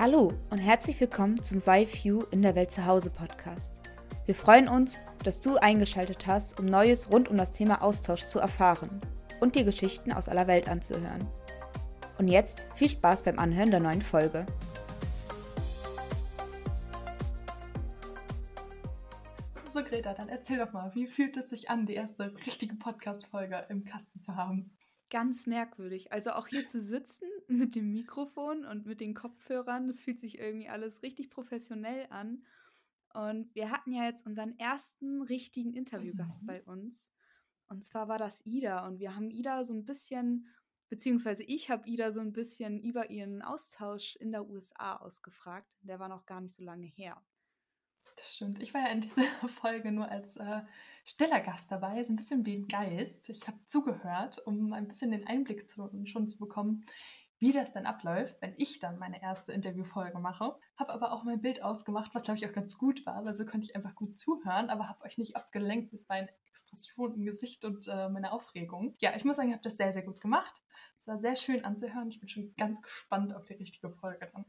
[0.00, 3.80] Hallo und herzlich willkommen zum YView in der Welt zu Hause Podcast.
[4.26, 8.38] Wir freuen uns, dass du eingeschaltet hast, um Neues rund um das Thema Austausch zu
[8.38, 9.00] erfahren
[9.40, 11.26] und dir Geschichten aus aller Welt anzuhören.
[12.16, 14.46] Und jetzt viel Spaß beim Anhören der neuen Folge.
[19.68, 23.66] So, Greta, dann erzähl doch mal, wie fühlt es sich an, die erste richtige Podcast-Folge
[23.68, 24.70] im Kasten zu haben?
[25.10, 26.12] Ganz merkwürdig.
[26.12, 30.38] Also auch hier zu sitzen mit dem Mikrofon und mit den Kopfhörern, das fühlt sich
[30.38, 32.44] irgendwie alles richtig professionell an.
[33.14, 36.46] Und wir hatten ja jetzt unseren ersten richtigen Interviewgast mhm.
[36.46, 37.10] bei uns.
[37.68, 38.86] Und zwar war das Ida.
[38.86, 40.46] Und wir haben Ida so ein bisschen,
[40.88, 45.76] beziehungsweise ich habe Ida so ein bisschen über ihren Austausch in der USA ausgefragt.
[45.80, 47.22] Der war noch gar nicht so lange her.
[48.16, 48.62] Das stimmt.
[48.62, 49.22] Ich war ja in dieser
[49.60, 50.62] Folge nur als äh,
[51.04, 53.28] stiller Gast dabei, so ein bisschen wie ein Geist.
[53.28, 56.84] Ich habe zugehört, um ein bisschen den Einblick zu, schon zu bekommen,
[57.38, 60.56] wie das dann abläuft, wenn ich dann meine erste Interviewfolge mache.
[60.76, 63.44] Habe aber auch mein Bild ausgemacht, was glaube ich auch ganz gut war, weil so
[63.44, 67.64] konnte ich einfach gut zuhören, aber habe euch nicht abgelenkt mit meinen Expressionen im Gesicht
[67.64, 68.96] und äh, meiner Aufregung.
[68.98, 70.60] Ja, ich muss sagen, ich habe das sehr, sehr gut gemacht.
[71.00, 72.08] Es war sehr schön anzuhören.
[72.08, 74.44] Ich bin schon ganz gespannt auf die richtige Folge dann.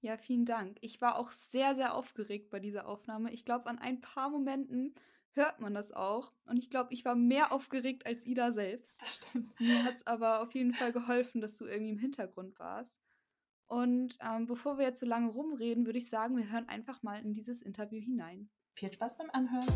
[0.00, 0.78] Ja, vielen Dank.
[0.80, 3.32] Ich war auch sehr, sehr aufgeregt bei dieser Aufnahme.
[3.32, 4.94] Ich glaube, an ein paar Momenten
[5.34, 6.32] hört man das auch.
[6.46, 9.02] Und ich glaube, ich war mehr aufgeregt als Ida selbst.
[9.02, 9.58] Das stimmt.
[9.60, 13.00] Mir hat es aber auf jeden Fall geholfen, dass du irgendwie im Hintergrund warst.
[13.66, 17.20] Und ähm, bevor wir jetzt so lange rumreden, würde ich sagen, wir hören einfach mal
[17.22, 18.50] in dieses Interview hinein.
[18.74, 19.66] Viel Spaß beim Anhören.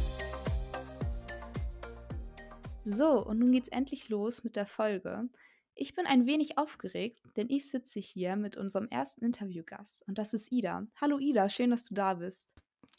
[2.82, 5.28] So, und nun geht's endlich los mit der Folge.
[5.74, 10.32] Ich bin ein wenig aufgeregt, denn ich sitze hier mit unserem ersten Interviewgast und das
[10.32, 10.86] ist Ida.
[11.00, 12.54] Hallo Ida, schön, dass du da bist.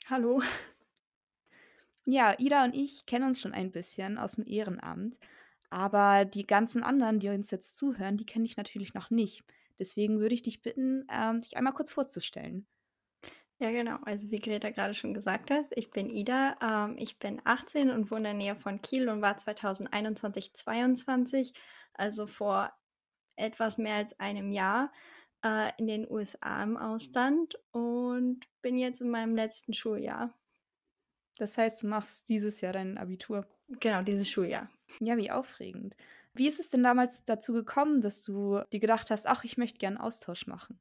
[0.07, 0.41] Hallo.
[2.09, 5.19] Ja, Ida und ich kennen uns schon ein bisschen aus dem Ehrenamt,
[5.69, 9.43] aber die ganzen anderen, die uns jetzt zuhören, die kenne ich natürlich noch nicht.
[9.77, 12.65] Deswegen würde ich dich bitten, ähm, dich einmal kurz vorzustellen.
[13.59, 13.97] Ja, genau.
[14.03, 16.55] Also wie Greta gerade schon gesagt hat, ich bin Ida.
[16.61, 21.53] Ähm, ich bin 18 und wohne in der Nähe von Kiel und war 2021, 22
[21.93, 22.71] also vor
[23.35, 24.93] etwas mehr als einem Jahr,
[25.43, 30.33] äh, in den USA im Ausland und bin jetzt in meinem letzten Schuljahr.
[31.37, 33.45] Das heißt, du machst dieses Jahr dein Abitur.
[33.79, 34.69] Genau, dieses Schuljahr.
[34.99, 35.95] Ja, wie aufregend.
[36.33, 39.79] Wie ist es denn damals dazu gekommen, dass du dir gedacht hast, ach, ich möchte
[39.79, 40.79] gerne Austausch machen?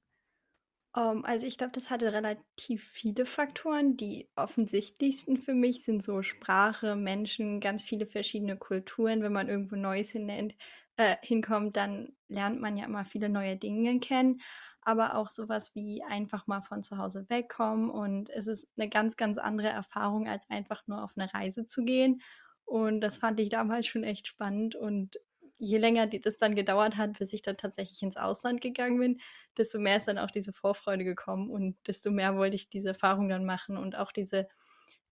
[0.94, 3.96] Um, ähm, also ich glaube, das hatte relativ viele Faktoren.
[3.96, 9.22] Die offensichtlichsten für mich sind so Sprache, Menschen, ganz viele verschiedene Kulturen.
[9.22, 10.54] Wenn man irgendwo Neues hinnennt,
[10.96, 14.40] äh, hinkommt, dann lernt man ja immer viele neue Dinge kennen,
[14.82, 19.16] aber auch sowas wie einfach mal von zu Hause wegkommen und es ist eine ganz,
[19.16, 22.22] ganz andere Erfahrung, als einfach nur auf eine Reise zu gehen.
[22.64, 25.16] Und das fand ich damals schon echt spannend und
[25.58, 29.20] je länger das dann gedauert hat, bis ich dann tatsächlich ins Ausland gegangen bin,
[29.56, 33.28] desto mehr ist dann auch diese Vorfreude gekommen und desto mehr wollte ich diese Erfahrung
[33.28, 34.48] dann machen und auch diese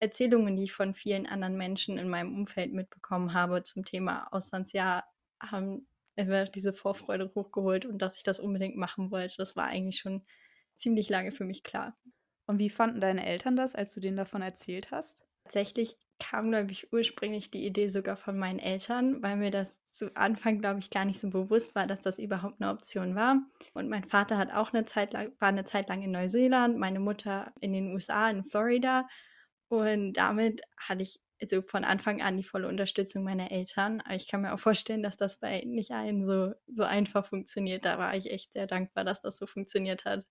[0.00, 5.04] Erzählungen, die ich von vielen anderen Menschen in meinem Umfeld mitbekommen habe zum Thema Auslandsjahr,
[5.42, 5.86] haben
[6.16, 9.36] einfach diese Vorfreude hochgeholt und dass ich das unbedingt machen wollte.
[9.38, 10.22] Das war eigentlich schon
[10.74, 11.94] ziemlich lange für mich klar.
[12.46, 15.24] Und wie fanden deine Eltern das, als du denen davon erzählt hast?
[15.44, 20.14] Tatsächlich kam, glaube ich, ursprünglich die Idee sogar von meinen Eltern, weil mir das zu
[20.14, 23.42] Anfang, glaube ich, gar nicht so bewusst war, dass das überhaupt eine Option war.
[23.74, 27.00] Und mein Vater hat auch eine Zeit lang, war eine Zeit lang in Neuseeland, meine
[27.00, 29.08] Mutter in den USA, in Florida.
[29.68, 34.00] Und damit hatte ich also von Anfang an die volle Unterstützung meiner Eltern.
[34.02, 37.84] Aber ich kann mir auch vorstellen, dass das bei nicht allen so, so einfach funktioniert.
[37.84, 40.24] Da war ich echt sehr dankbar, dass das so funktioniert hat.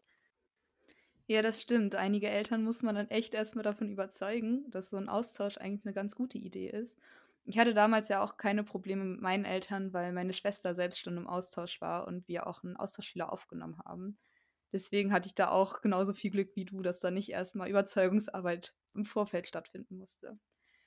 [1.27, 1.95] Ja, das stimmt.
[1.95, 5.93] Einige Eltern muss man dann echt erstmal davon überzeugen, dass so ein Austausch eigentlich eine
[5.93, 6.97] ganz gute Idee ist.
[7.45, 11.17] Ich hatte damals ja auch keine Probleme mit meinen Eltern, weil meine Schwester selbst schon
[11.17, 14.17] im Austausch war und wir auch einen Austauschschüler aufgenommen haben.
[14.73, 18.75] Deswegen hatte ich da auch genauso viel Glück wie du, dass da nicht erstmal Überzeugungsarbeit
[18.93, 20.37] im Vorfeld stattfinden musste.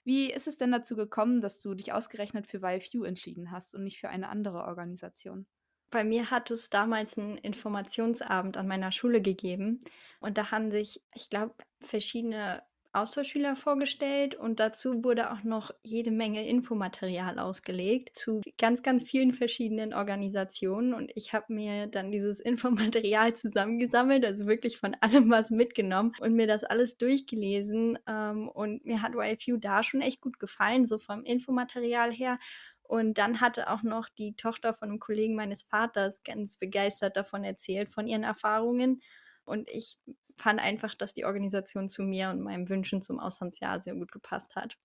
[0.04, 3.84] Wie ist es denn dazu gekommen, dass du dich ausgerechnet für YFU entschieden hast und
[3.84, 5.46] nicht für eine andere Organisation?
[5.90, 9.80] Bei mir hat es damals einen Informationsabend an meiner Schule gegeben
[10.20, 12.62] und da haben sich, ich glaube, verschiedene
[12.94, 19.32] Austauschschüler vorgestellt und dazu wurde auch noch jede Menge Infomaterial ausgelegt zu ganz, ganz vielen
[19.32, 25.50] verschiedenen Organisationen und ich habe mir dann dieses Infomaterial zusammengesammelt, also wirklich von allem was
[25.50, 30.38] mitgenommen und mir das alles durchgelesen ähm, und mir hat YFU da schon echt gut
[30.38, 32.38] gefallen, so vom Infomaterial her.
[32.86, 37.42] Und dann hatte auch noch die Tochter von einem Kollegen meines Vaters ganz begeistert davon
[37.42, 39.00] erzählt, von ihren Erfahrungen.
[39.44, 39.98] Und ich
[40.36, 44.56] fand einfach, dass die Organisation zu mir und meinen Wünschen zum Auslandsjahr sehr gut gepasst
[44.56, 44.76] hat.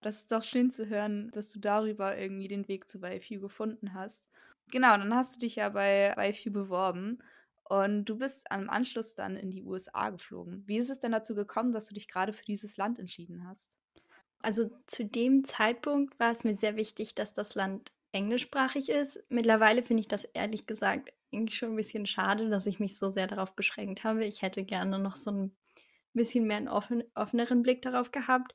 [0.00, 3.94] Das ist doch schön zu hören, dass du darüber irgendwie den Weg zu YFU gefunden
[3.94, 4.24] hast.
[4.70, 7.18] Genau, dann hast du dich ja bei YFU beworben.
[7.64, 10.66] Und du bist am Anschluss dann in die USA geflogen.
[10.66, 13.78] Wie ist es denn dazu gekommen, dass du dich gerade für dieses Land entschieden hast?
[14.40, 19.20] Also zu dem Zeitpunkt war es mir sehr wichtig, dass das Land englischsprachig ist.
[19.28, 23.10] Mittlerweile finde ich das ehrlich gesagt irgendwie schon ein bisschen schade, dass ich mich so
[23.10, 24.24] sehr darauf beschränkt habe.
[24.24, 25.56] Ich hätte gerne noch so ein
[26.14, 28.54] bisschen mehr einen offen, offeneren Blick darauf gehabt.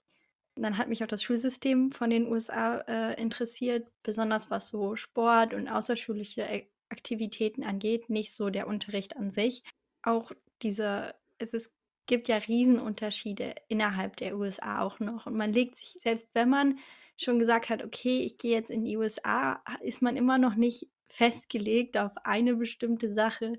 [0.56, 5.54] Dann hat mich auch das Schulsystem von den USA äh, interessiert, besonders was so Sport
[5.54, 6.48] und außerschulische
[6.90, 9.64] Aktivitäten angeht, nicht so der Unterricht an sich.
[10.04, 10.32] Auch
[10.62, 11.72] diese, es ist,
[12.06, 15.26] gibt ja Riesenunterschiede innerhalb der USA auch noch.
[15.26, 16.78] Und man legt sich, selbst wenn man
[17.18, 20.88] schon gesagt hat, okay, ich gehe jetzt in die USA, ist man immer noch nicht
[21.14, 23.54] festgelegt auf eine bestimmte Sache.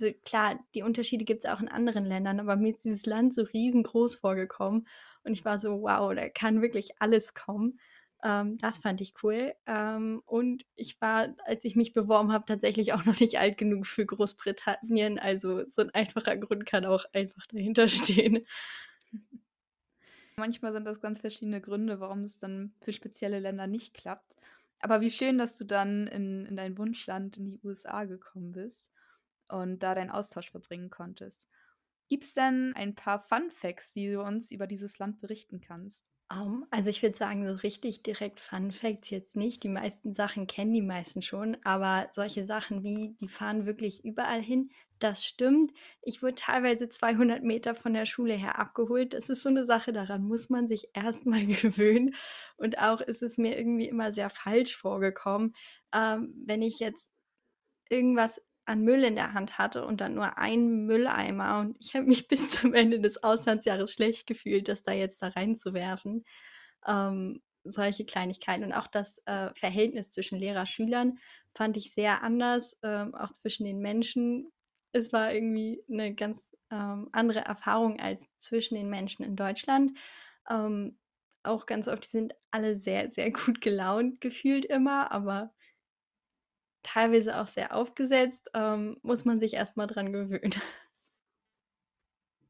[0.00, 3.34] Also klar, die Unterschiede gibt es auch in anderen Ländern, aber mir ist dieses Land
[3.34, 4.86] so riesengroß vorgekommen
[5.24, 7.78] und ich war so, wow, da kann wirklich alles kommen.
[8.22, 9.54] Ähm, das fand ich cool.
[9.66, 13.86] Ähm, und ich war, als ich mich beworben habe, tatsächlich auch noch nicht alt genug
[13.86, 15.18] für Großbritannien.
[15.18, 18.46] Also so ein einfacher Grund kann auch einfach dahinter stehen.
[20.36, 24.36] Manchmal sind das ganz verschiedene Gründe, warum es dann für spezielle Länder nicht klappt.
[24.80, 28.90] Aber wie schön, dass du dann in, in dein Wunschland in die USA gekommen bist
[29.48, 31.48] und da deinen Austausch verbringen konntest.
[32.08, 36.10] Gibt es denn ein paar Fun Facts, die du uns über dieses Land berichten kannst?
[36.32, 39.62] Um, also ich würde sagen, so richtig direkt Fun Facts jetzt nicht.
[39.62, 44.40] Die meisten Sachen kennen die meisten schon, aber solche Sachen wie, die fahren wirklich überall
[44.40, 45.72] hin, das stimmt.
[46.02, 49.14] Ich wurde teilweise 200 Meter von der Schule her abgeholt.
[49.14, 52.14] Das ist so eine Sache, daran muss man sich erstmal gewöhnen.
[52.56, 55.54] Und auch ist es mir irgendwie immer sehr falsch vorgekommen,
[55.94, 57.10] ähm, wenn ich jetzt
[57.88, 61.60] irgendwas an Müll in der Hand hatte und dann nur einen Mülleimer.
[61.60, 65.28] Und ich habe mich bis zum Ende des Auslandsjahres schlecht gefühlt, das da jetzt da
[65.28, 66.24] reinzuwerfen.
[66.86, 71.18] Ähm, solche Kleinigkeiten und auch das äh, Verhältnis zwischen Lehrer-Schülern
[71.54, 74.50] fand ich sehr anders, ähm, auch zwischen den Menschen.
[74.92, 79.96] Es war irgendwie eine ganz ähm, andere Erfahrung als zwischen den Menschen in Deutschland.
[80.48, 80.98] Ähm,
[81.42, 85.54] auch ganz oft, die sind alle sehr, sehr gut gelaunt gefühlt immer, aber
[86.82, 90.54] teilweise auch sehr aufgesetzt, ähm, muss man sich erstmal dran gewöhnen.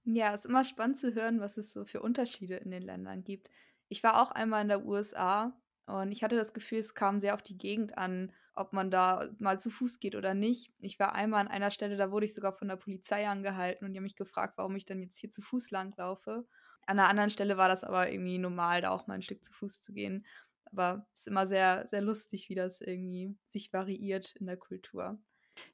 [0.04, 3.22] Ja, es ist immer spannend zu hören, was es so für Unterschiede in den Ländern
[3.22, 3.50] gibt.
[3.88, 7.34] Ich war auch einmal in der USA und ich hatte das Gefühl, es kam sehr
[7.34, 10.72] auf die Gegend an, ob man da mal zu Fuß geht oder nicht.
[10.78, 13.92] Ich war einmal an einer Stelle, da wurde ich sogar von der Polizei angehalten und
[13.92, 16.46] die haben mich gefragt, warum ich dann jetzt hier zu Fuß langlaufe.
[16.86, 19.52] An einer anderen Stelle war das aber irgendwie normal, da auch mal ein Stück zu
[19.52, 20.26] Fuß zu gehen.
[20.66, 25.18] Aber es ist immer sehr, sehr lustig, wie das irgendwie sich variiert in der Kultur.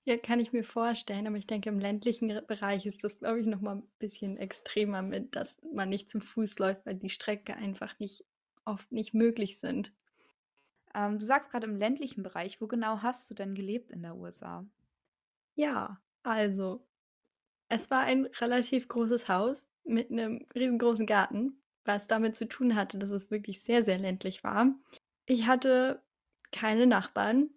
[0.05, 3.47] Ja, kann ich mir vorstellen, aber ich denke, im ländlichen Bereich ist das, glaube ich,
[3.47, 7.55] noch mal ein bisschen extremer mit, dass man nicht zu Fuß läuft, weil die Strecke
[7.55, 8.25] einfach nicht
[8.65, 9.93] oft nicht möglich sind.
[10.97, 14.17] Ähm, du sagst gerade im ländlichen Bereich, wo genau hast du denn gelebt in der
[14.17, 14.67] USA?
[15.55, 16.85] Ja, also,
[17.69, 22.99] es war ein relativ großes Haus mit einem riesengroßen Garten was damit zu tun hatte,
[22.99, 24.75] dass es wirklich sehr, sehr ländlich war.
[25.27, 26.03] Ich hatte
[26.53, 27.51] keine Nachbarn.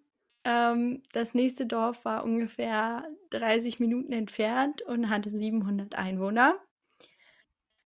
[0.44, 6.60] Ähm, das nächste Dorf war ungefähr 30 Minuten entfernt und hatte 700 Einwohner.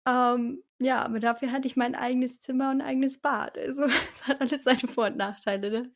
[0.06, 3.58] Ähm, ja, aber dafür hatte ich mein eigenes Zimmer und ein eigenes Bad.
[3.58, 5.70] Also es hat alles seine Vor- und Nachteile.
[5.70, 5.92] Ne?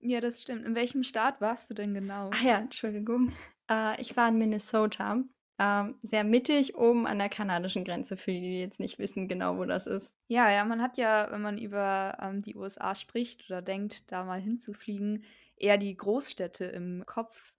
[0.00, 0.66] Ja, das stimmt.
[0.66, 2.30] In welchem Staat warst du denn genau?
[2.32, 3.32] Ach ja, Entschuldigung.
[3.70, 5.22] Äh, ich war in Minnesota.
[5.58, 9.56] Ähm, sehr mittig oben an der kanadischen Grenze, für die, die jetzt nicht wissen genau,
[9.56, 10.12] wo das ist.
[10.28, 14.24] Ja, ja, man hat ja, wenn man über ähm, die USA spricht oder denkt, da
[14.24, 15.24] mal hinzufliegen,
[15.56, 17.54] eher die Großstädte im Kopf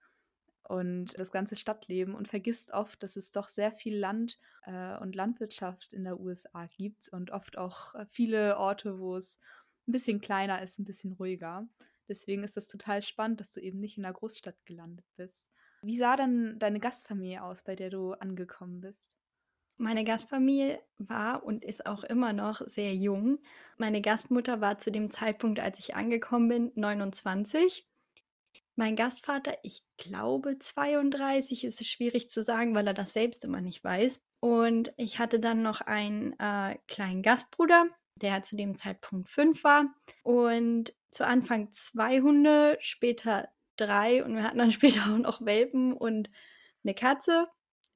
[0.67, 5.15] und das ganze Stadtleben und vergisst oft, dass es doch sehr viel Land äh, und
[5.15, 9.39] Landwirtschaft in der USA gibt und oft auch äh, viele Orte, wo es
[9.87, 11.67] ein bisschen kleiner ist, ein bisschen ruhiger.
[12.09, 15.51] Deswegen ist das total spannend, dass du eben nicht in der Großstadt gelandet bist.
[15.81, 19.17] Wie sah denn deine Gastfamilie aus, bei der du angekommen bist?
[19.77, 23.39] Meine Gastfamilie war und ist auch immer noch sehr jung.
[23.77, 27.87] Meine Gastmutter war zu dem Zeitpunkt, als ich angekommen bin, 29.
[28.79, 33.59] Mein Gastvater, ich glaube 32, ist es schwierig zu sagen, weil er das selbst immer
[33.59, 34.21] nicht weiß.
[34.39, 37.87] Und ich hatte dann noch einen äh, kleinen Gastbruder,
[38.21, 39.85] der zu dem Zeitpunkt fünf war.
[40.21, 45.93] Und zu Anfang zwei Hunde, später drei und wir hatten dann später auch noch Welpen
[45.93, 46.29] und
[46.83, 47.47] eine Katze.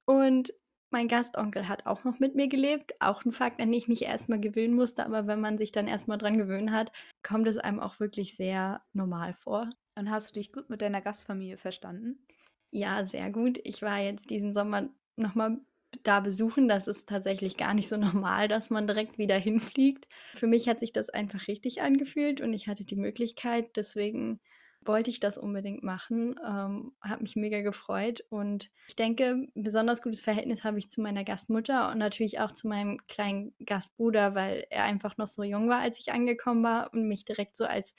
[0.06, 0.52] Und
[0.90, 2.94] mein Gastonkel hat auch noch mit mir gelebt.
[3.00, 5.88] Auch ein Fakt, an den ich mich erstmal gewöhnen musste, aber wenn man sich dann
[5.88, 9.70] erstmal dran gewöhnen hat, kommt es einem auch wirklich sehr normal vor.
[10.02, 12.26] Und hast du dich gut mit deiner Gastfamilie verstanden?
[12.72, 13.60] Ja, sehr gut.
[13.64, 15.60] Ich war jetzt diesen Sommer nochmal
[16.04, 16.68] da besuchen.
[16.68, 20.08] Das ist tatsächlich gar nicht so normal, dass man direkt wieder hinfliegt.
[20.34, 23.76] Für mich hat sich das einfach richtig angefühlt und ich hatte die Möglichkeit.
[23.76, 24.40] Deswegen
[24.84, 26.40] wollte ich das unbedingt machen.
[26.44, 31.24] Ähm, habe mich mega gefreut und ich denke, besonders gutes Verhältnis habe ich zu meiner
[31.24, 35.82] Gastmutter und natürlich auch zu meinem kleinen Gastbruder, weil er einfach noch so jung war,
[35.82, 37.94] als ich angekommen war und mich direkt so als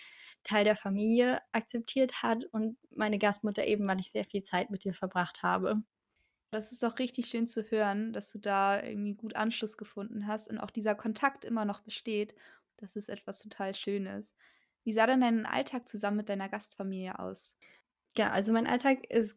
[0.45, 4.85] Teil der Familie akzeptiert hat und meine Gastmutter eben, weil ich sehr viel Zeit mit
[4.85, 5.83] ihr verbracht habe.
[6.51, 10.49] Das ist doch richtig schön zu hören, dass du da irgendwie gut Anschluss gefunden hast
[10.51, 12.35] und auch dieser Kontakt immer noch besteht.
[12.77, 14.37] Das ist etwas total Schönes.
[14.85, 17.57] Wie sah denn dein Alltag zusammen mit deiner Gastfamilie aus?
[18.17, 19.37] Ja, also mein Alltag ist,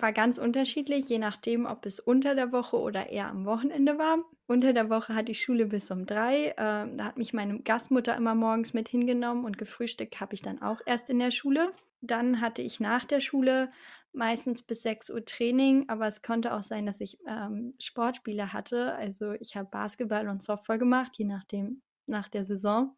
[0.00, 4.18] war ganz unterschiedlich, je nachdem, ob es unter der Woche oder eher am Wochenende war.
[4.48, 6.54] Unter der Woche hatte ich Schule bis um drei.
[6.56, 10.62] Ähm, da hat mich meine Gastmutter immer morgens mit hingenommen und gefrühstückt habe ich dann
[10.62, 11.72] auch erst in der Schule.
[12.00, 13.72] Dann hatte ich nach der Schule
[14.12, 18.94] meistens bis 6 Uhr Training, aber es konnte auch sein, dass ich ähm, Sportspiele hatte.
[18.94, 22.96] Also ich habe Basketball und Softball gemacht, je nachdem, nach der Saison.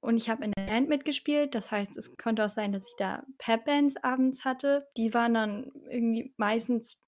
[0.00, 1.54] Und ich habe in der Band mitgespielt.
[1.54, 4.88] Das heißt, es konnte auch sein, dass ich da Pep-Bands abends hatte.
[4.96, 6.98] Die waren dann irgendwie meistens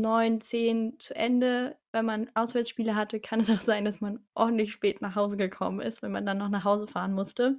[0.00, 1.76] neun, zehn zu Ende.
[1.92, 5.80] Wenn man Auswärtsspiele hatte, kann es auch sein, dass man ordentlich spät nach Hause gekommen
[5.80, 7.58] ist, wenn man dann noch nach Hause fahren musste.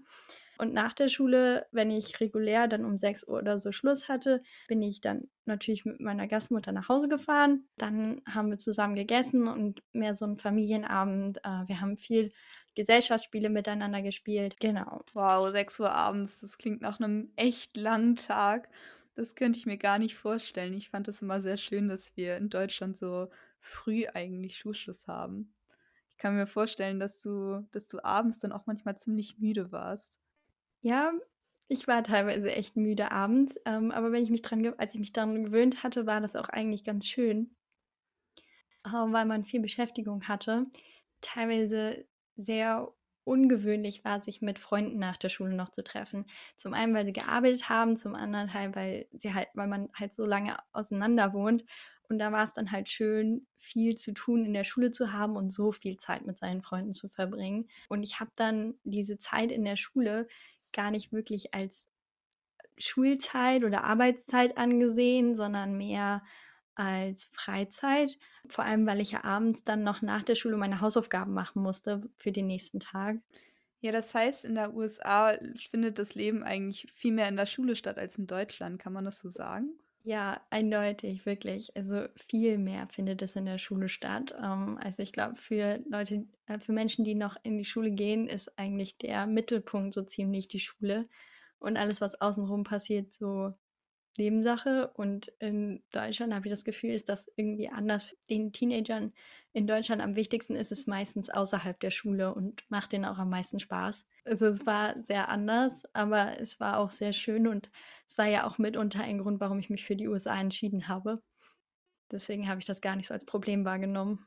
[0.58, 4.40] Und nach der Schule, wenn ich regulär dann um 6 Uhr oder so Schluss hatte,
[4.68, 7.66] bin ich dann natürlich mit meiner Gastmutter nach Hause gefahren.
[7.78, 11.40] Dann haben wir zusammen gegessen und mehr so ein Familienabend.
[11.40, 12.32] Äh, wir haben viel
[12.76, 14.56] Gesellschaftsspiele miteinander gespielt.
[14.60, 15.04] Genau.
[15.14, 18.70] Wow, 6 Uhr abends, das klingt nach einem echt langen Tag.
[19.16, 20.74] Das könnte ich mir gar nicht vorstellen.
[20.74, 23.30] Ich fand es immer sehr schön, dass wir in Deutschland so
[23.60, 25.54] früh eigentlich Schulschluss haben.
[26.10, 30.20] Ich kann mir vorstellen, dass du, dass du abends dann auch manchmal ziemlich müde warst.
[30.82, 31.14] Ja,
[31.68, 35.14] ich war teilweise echt müde abends, ähm, aber wenn ich mich dran, als ich mich
[35.14, 37.56] daran gewöhnt hatte, war das auch eigentlich ganz schön,
[38.84, 40.64] äh, weil man viel Beschäftigung hatte.
[41.22, 42.06] Teilweise
[42.36, 42.94] sehr
[43.26, 46.26] ungewöhnlich war, sich mit Freunden nach der Schule noch zu treffen.
[46.58, 50.14] Zum einen, weil sie gearbeitet haben, zum anderen halt, weil sie halt, weil man halt
[50.14, 51.64] so lange auseinander wohnt.
[52.10, 55.36] Und da war es dann halt schön, viel zu tun in der Schule zu haben
[55.36, 57.70] und so viel Zeit mit seinen Freunden zu verbringen.
[57.90, 60.28] Und ich habe dann diese Zeit in der Schule
[60.74, 61.88] gar nicht wirklich als
[62.78, 66.24] Schulzeit oder Arbeitszeit angesehen, sondern mehr
[66.76, 68.18] als Freizeit.
[68.48, 72.02] Vor allem, weil ich ja abends dann noch nach der Schule meine Hausaufgaben machen musste
[72.18, 73.18] für den nächsten Tag.
[73.82, 75.38] Ja, das heißt, in der USA
[75.70, 78.80] findet das Leben eigentlich viel mehr in der Schule statt als in Deutschland.
[78.80, 79.78] Kann man das so sagen?
[80.06, 81.76] Ja, eindeutig, wirklich.
[81.78, 84.36] Also viel mehr findet es in der Schule statt.
[84.38, 88.28] Ähm, also ich glaube, für Leute, äh, für Menschen, die noch in die Schule gehen,
[88.28, 91.08] ist eigentlich der Mittelpunkt so ziemlich die Schule.
[91.60, 93.54] Und alles, was außenrum passiert, so
[94.18, 94.92] Nebensache.
[94.96, 98.16] Und in Deutschland habe ich das Gefühl, ist das irgendwie anders.
[98.30, 99.14] Den Teenagern
[99.54, 103.30] in Deutschland am wichtigsten ist es meistens außerhalb der Schule und macht denen auch am
[103.30, 104.08] meisten Spaß.
[104.26, 107.70] Also es war sehr anders, aber es war auch sehr schön und
[108.08, 111.22] es war ja auch mitunter ein Grund, warum ich mich für die USA entschieden habe.
[112.12, 114.26] Deswegen habe ich das gar nicht so als Problem wahrgenommen.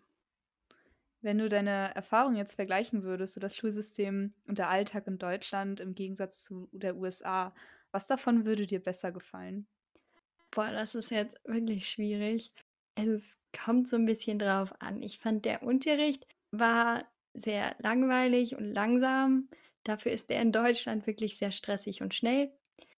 [1.22, 5.80] Wenn du deine Erfahrung jetzt vergleichen würdest, so das Schulsystem und der Alltag in Deutschland
[5.80, 7.54] im Gegensatz zu der USA,
[7.90, 9.66] was davon würde dir besser gefallen?
[10.56, 12.50] Boah, das ist jetzt wirklich schwierig.
[12.94, 15.02] Es kommt so ein bisschen drauf an.
[15.02, 19.50] Ich fand, der Unterricht war sehr langweilig und langsam.
[19.84, 22.52] Dafür ist der in Deutschland wirklich sehr stressig und schnell.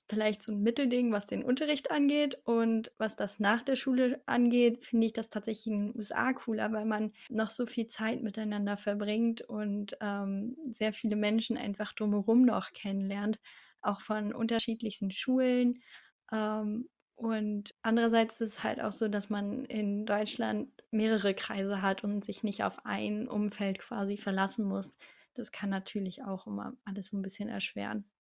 [0.09, 2.39] Vielleicht so ein Mittelding, was den Unterricht angeht.
[2.45, 6.71] Und was das nach der Schule angeht, finde ich das tatsächlich in den USA cooler,
[6.73, 12.45] weil man noch so viel Zeit miteinander verbringt und ähm, sehr viele Menschen einfach drumherum
[12.45, 13.41] noch kennenlernt,
[13.83, 15.83] auch von unterschiedlichsten Schulen.
[16.31, 16.89] Ähm,
[17.19, 22.25] und andererseits ist es halt auch so, dass man in Deutschland mehrere Kreise hat und
[22.25, 24.95] sich nicht auf ein Umfeld quasi verlassen muss.
[25.35, 28.11] Das kann natürlich auch immer alles so ein bisschen erschweren.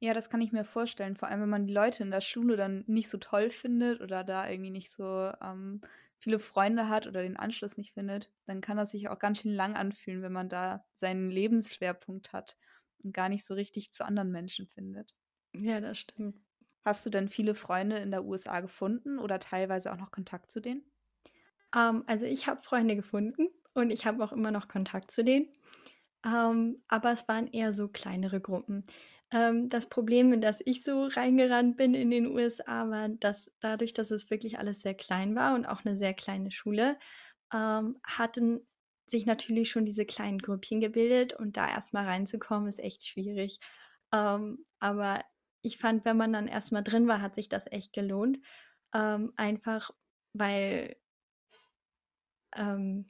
[0.00, 1.16] Ja, das kann ich mir vorstellen.
[1.16, 4.22] Vor allem, wenn man die Leute in der Schule dann nicht so toll findet oder
[4.24, 5.80] da irgendwie nicht so ähm,
[6.18, 9.52] viele Freunde hat oder den Anschluss nicht findet, dann kann das sich auch ganz schön
[9.52, 12.56] lang anfühlen, wenn man da seinen Lebensschwerpunkt hat
[13.02, 15.14] und gar nicht so richtig zu anderen Menschen findet.
[15.52, 16.43] Ja, das stimmt.
[16.84, 20.60] Hast du denn viele Freunde in der USA gefunden oder teilweise auch noch Kontakt zu
[20.60, 20.84] denen?
[21.74, 25.48] Ähm, also ich habe Freunde gefunden und ich habe auch immer noch Kontakt zu denen.
[26.24, 28.84] Ähm, aber es waren eher so kleinere Gruppen.
[29.30, 33.94] Ähm, das Problem, in das ich so reingerannt bin in den USA, war, dass dadurch,
[33.94, 36.98] dass es wirklich alles sehr klein war und auch eine sehr kleine Schule,
[38.04, 38.66] hatten
[39.06, 43.60] sich natürlich schon diese kleinen Grüppchen gebildet und da erstmal reinzukommen, ist echt schwierig.
[44.10, 45.24] Aber
[45.64, 48.38] ich fand, wenn man dann erstmal drin war, hat sich das echt gelohnt.
[48.94, 49.90] Ähm, einfach
[50.34, 50.96] weil
[52.56, 53.06] ähm,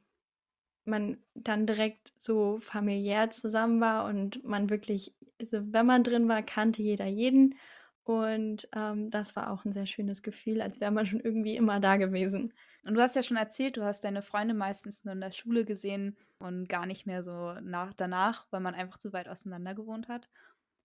[0.85, 6.43] man dann direkt so familiär zusammen war und man wirklich, also wenn man drin war,
[6.43, 7.57] kannte jeder jeden
[8.05, 11.81] Und ähm, das war auch ein sehr schönes Gefühl, als wäre man schon irgendwie immer
[11.81, 12.55] da gewesen.
[12.85, 15.65] Und du hast ja schon erzählt, du hast deine Freunde meistens nur in der Schule
[15.67, 20.09] gesehen und gar nicht mehr so nach, danach, weil man einfach zu weit auseinander gewohnt
[20.09, 20.29] hat.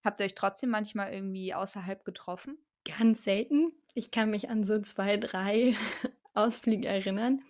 [0.02, 2.58] Habt ihr euch trotzdem manchmal irgendwie außerhalb getroffen?
[2.84, 3.72] Ganz selten.
[3.94, 5.74] Ich kann mich an so zwei, drei
[6.34, 7.42] Ausflüge erinnern.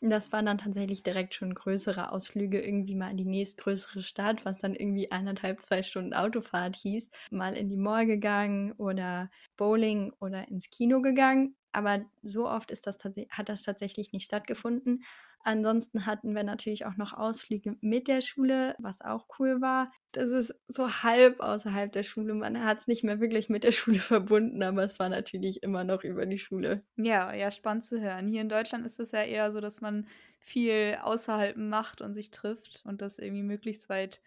[0.00, 4.58] Das waren dann tatsächlich direkt schon größere Ausflüge, irgendwie mal in die nächstgrößere Stadt, was
[4.58, 7.10] dann irgendwie eineinhalb, zwei Stunden Autofahrt hieß.
[7.30, 11.56] Mal in die Mall gegangen oder Bowling oder ins Kino gegangen.
[11.72, 12.98] Aber so oft ist das
[13.30, 15.04] hat das tatsächlich nicht stattgefunden.
[15.44, 19.92] Ansonsten hatten wir natürlich auch noch Ausflüge mit der Schule, was auch cool war.
[20.12, 22.34] Das ist so halb außerhalb der Schule.
[22.34, 25.84] Man hat es nicht mehr wirklich mit der Schule verbunden, aber es war natürlich immer
[25.84, 26.84] noch über die Schule.
[26.96, 28.26] Ja, ja, spannend zu hören.
[28.26, 30.08] Hier in Deutschland ist es ja eher so, dass man
[30.40, 34.20] viel außerhalb macht und sich trifft und das irgendwie möglichst weit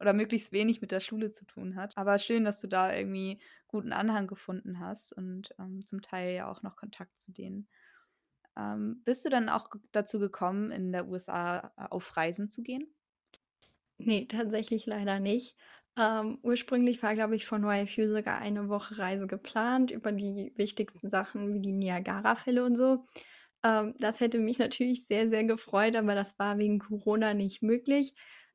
[0.00, 1.96] oder möglichst wenig mit der Schule zu tun hat.
[1.96, 6.50] Aber schön, dass du da irgendwie guten Anhang gefunden hast und ähm, zum Teil ja
[6.50, 7.68] auch noch Kontakt zu denen.
[8.56, 12.94] Ähm, bist du dann auch dazu gekommen, in der USA äh, auf Reisen zu gehen?
[13.98, 15.56] Nee, tatsächlich leider nicht.
[15.96, 21.08] Ähm, ursprünglich war, glaube ich, von YFU sogar eine Woche Reise geplant über die wichtigsten
[21.08, 23.06] Sachen wie die Niagara-Fälle und so.
[23.64, 28.14] Ähm, das hätte mich natürlich sehr, sehr gefreut, aber das war wegen Corona nicht möglich.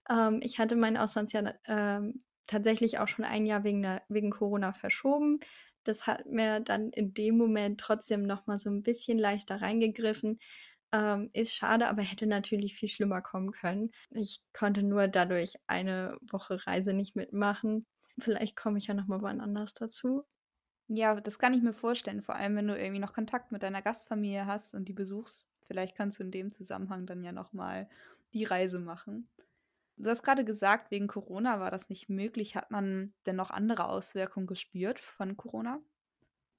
[0.09, 4.73] Ähm, ich hatte mein Auslandsjahr ähm, tatsächlich auch schon ein Jahr wegen, der, wegen Corona
[4.73, 5.39] verschoben.
[5.83, 10.39] Das hat mir dann in dem Moment trotzdem noch mal so ein bisschen leichter reingegriffen.
[10.91, 13.91] Ähm, ist schade, aber hätte natürlich viel schlimmer kommen können.
[14.11, 17.85] Ich konnte nur dadurch eine Woche Reise nicht mitmachen.
[18.19, 20.25] Vielleicht komme ich ja noch mal wann anders dazu.
[20.87, 23.81] Ja, das kann ich mir vorstellen, vor allem wenn du irgendwie noch Kontakt mit deiner
[23.81, 25.47] Gastfamilie hast und die besuchst.
[25.67, 27.87] Vielleicht kannst du in dem Zusammenhang dann ja noch mal
[28.33, 29.29] die Reise machen.
[29.99, 32.55] Du hast gerade gesagt, wegen Corona war das nicht möglich.
[32.55, 35.79] Hat man denn noch andere Auswirkungen gespürt von Corona?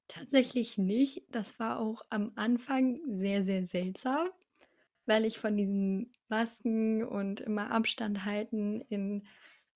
[0.09, 1.25] Tatsächlich nicht.
[1.31, 4.29] Das war auch am Anfang sehr, sehr seltsam,
[5.07, 9.27] weil ich von diesen Masken und immer Abstand halten in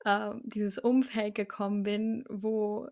[0.05, 2.89] äh, dieses Umfeld gekommen bin, wo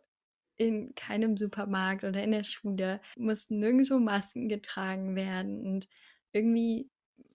[0.56, 5.88] in keinem Supermarkt oder in der Schule mussten nirgendwo Masken getragen werden und
[6.32, 6.91] irgendwie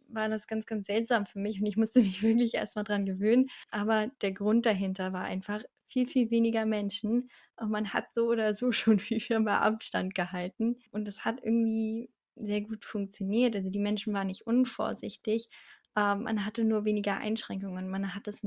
[0.10, 3.50] war das ganz, ganz seltsam für mich und ich musste mich wirklich erstmal dran gewöhnen.
[3.72, 7.30] Aber der Grund dahinter war einfach viel, viel weniger Menschen.
[7.56, 10.78] Und man hat so oder so schon viel, viel mehr Abstand gehalten.
[10.92, 13.56] Und das hat irgendwie sehr gut funktioniert.
[13.56, 15.50] Also die Menschen waren nicht unvorsichtig.
[15.96, 17.90] Ähm, man hatte nur weniger Einschränkungen.
[17.90, 18.44] Man hat es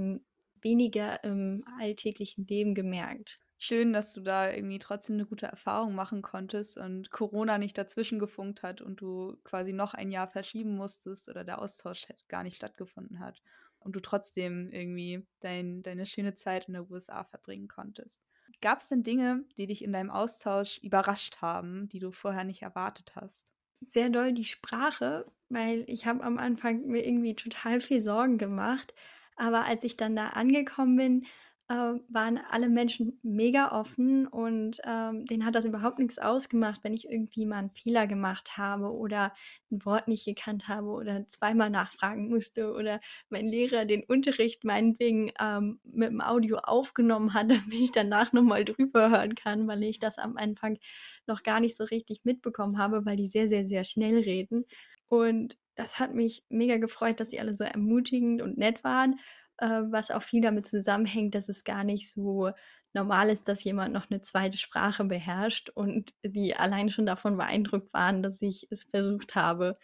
[0.62, 6.22] weniger im alltäglichen Leben gemerkt schön, dass du da irgendwie trotzdem eine gute Erfahrung machen
[6.22, 11.28] konntest und Corona nicht dazwischen gefunkt hat und du quasi noch ein Jahr verschieben musstest
[11.28, 13.42] oder der Austausch gar nicht stattgefunden hat
[13.78, 18.24] und du trotzdem irgendwie dein, deine schöne Zeit in der USA verbringen konntest.
[18.62, 22.62] Gab es denn Dinge, die dich in deinem Austausch überrascht haben, die du vorher nicht
[22.62, 23.52] erwartet hast?
[23.86, 28.94] Sehr doll die Sprache, weil ich habe am Anfang mir irgendwie total viel Sorgen gemacht.
[29.36, 31.26] Aber als ich dann da angekommen bin,
[31.74, 37.08] waren alle Menschen mega offen und ähm, denen hat das überhaupt nichts ausgemacht, wenn ich
[37.08, 39.32] irgendwie mal einen Fehler gemacht habe oder
[39.70, 45.30] ein Wort nicht gekannt habe oder zweimal nachfragen musste oder mein Lehrer den Unterricht meinetwegen
[45.40, 49.98] ähm, mit dem Audio aufgenommen hat, damit ich danach nochmal drüber hören kann, weil ich
[49.98, 50.78] das am Anfang
[51.26, 54.64] noch gar nicht so richtig mitbekommen habe, weil die sehr, sehr, sehr schnell reden.
[55.08, 59.18] Und das hat mich mega gefreut, dass sie alle so ermutigend und nett waren
[59.60, 62.50] äh, was auch viel damit zusammenhängt, dass es gar nicht so
[62.92, 67.92] normal ist, dass jemand noch eine zweite Sprache beherrscht und die allein schon davon beeindruckt
[67.92, 69.74] waren, dass ich es versucht habe.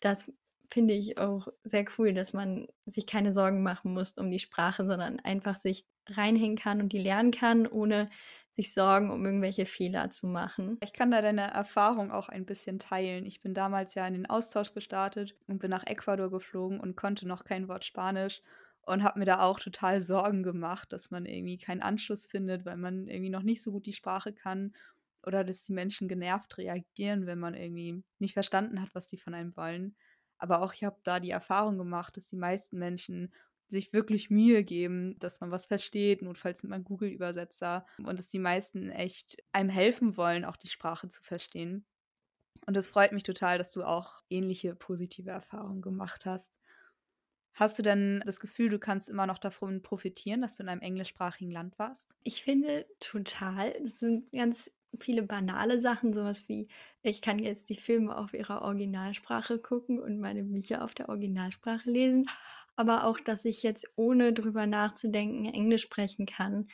[0.00, 0.30] Das
[0.70, 4.86] finde ich auch sehr cool, dass man sich keine Sorgen machen muss um die Sprache,
[4.86, 8.08] sondern einfach sich reinhängen kann und die lernen kann, ohne
[8.54, 10.78] sich Sorgen um irgendwelche Fehler zu machen.
[10.80, 13.26] Ich kann da deine Erfahrung auch ein bisschen teilen.
[13.26, 17.26] Ich bin damals ja in den Austausch gestartet und bin nach Ecuador geflogen und konnte
[17.26, 18.42] noch kein Wort Spanisch
[18.82, 22.76] und habe mir da auch total Sorgen gemacht, dass man irgendwie keinen Anschluss findet, weil
[22.76, 24.74] man irgendwie noch nicht so gut die Sprache kann
[25.26, 29.34] oder dass die Menschen genervt reagieren, wenn man irgendwie nicht verstanden hat, was die von
[29.34, 29.96] einem wollen.
[30.38, 33.32] Aber auch ich habe da die Erfahrung gemacht, dass die meisten Menschen
[33.70, 38.38] sich wirklich Mühe geben, dass man was versteht, notfalls nimmt man Google-Übersetzer und dass die
[38.38, 41.86] meisten echt einem helfen wollen, auch die Sprache zu verstehen.
[42.66, 46.58] Und es freut mich total, dass du auch ähnliche positive Erfahrungen gemacht hast.
[47.54, 50.80] Hast du denn das Gefühl, du kannst immer noch davon profitieren, dass du in einem
[50.80, 52.16] englischsprachigen Land warst?
[52.24, 53.70] Ich finde total.
[53.84, 56.68] Es sind ganz viele banale Sachen, sowas wie,
[57.02, 61.90] ich kann jetzt die Filme auf ihrer Originalsprache gucken und meine Bücher auf der Originalsprache
[61.90, 62.26] lesen
[62.76, 66.68] aber auch, dass ich jetzt ohne drüber nachzudenken Englisch sprechen kann.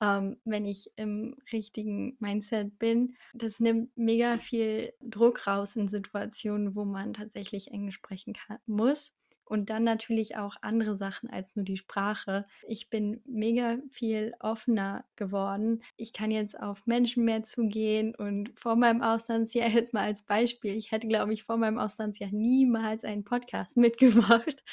[0.00, 3.16] ähm, wenn ich im richtigen Mindset bin.
[3.34, 9.14] Das nimmt mega viel Druck raus in Situationen, wo man tatsächlich Englisch sprechen kann, muss.
[9.46, 12.46] Und dann natürlich auch andere Sachen als nur die Sprache.
[12.66, 15.82] Ich bin mega viel offener geworden.
[15.96, 20.74] Ich kann jetzt auf Menschen mehr zugehen und vor meinem Auslandsjahr jetzt mal als Beispiel.
[20.74, 24.64] Ich hätte, glaube ich, vor meinem Auslandsjahr niemals einen Podcast mitgemacht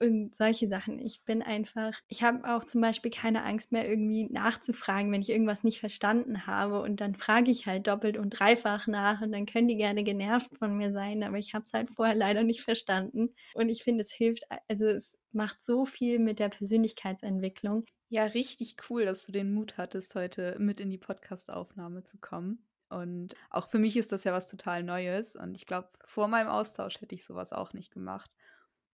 [0.00, 0.98] und solche Sachen.
[0.98, 5.30] Ich bin einfach, ich habe auch zum Beispiel keine Angst mehr irgendwie nachzufragen, wenn ich
[5.30, 9.46] irgendwas nicht verstanden habe und dann frage ich halt doppelt und dreifach nach und dann
[9.46, 12.62] können die gerne genervt von mir sein, aber ich habe es halt vorher leider nicht
[12.62, 17.84] verstanden und ich finde es hilft, also es macht so viel mit der Persönlichkeitsentwicklung.
[18.08, 22.66] Ja, richtig cool, dass du den Mut hattest, heute mit in die Podcast-Aufnahme zu kommen.
[22.90, 25.34] Und auch für mich ist das ja was total Neues.
[25.34, 28.30] Und ich glaube, vor meinem Austausch hätte ich sowas auch nicht gemacht.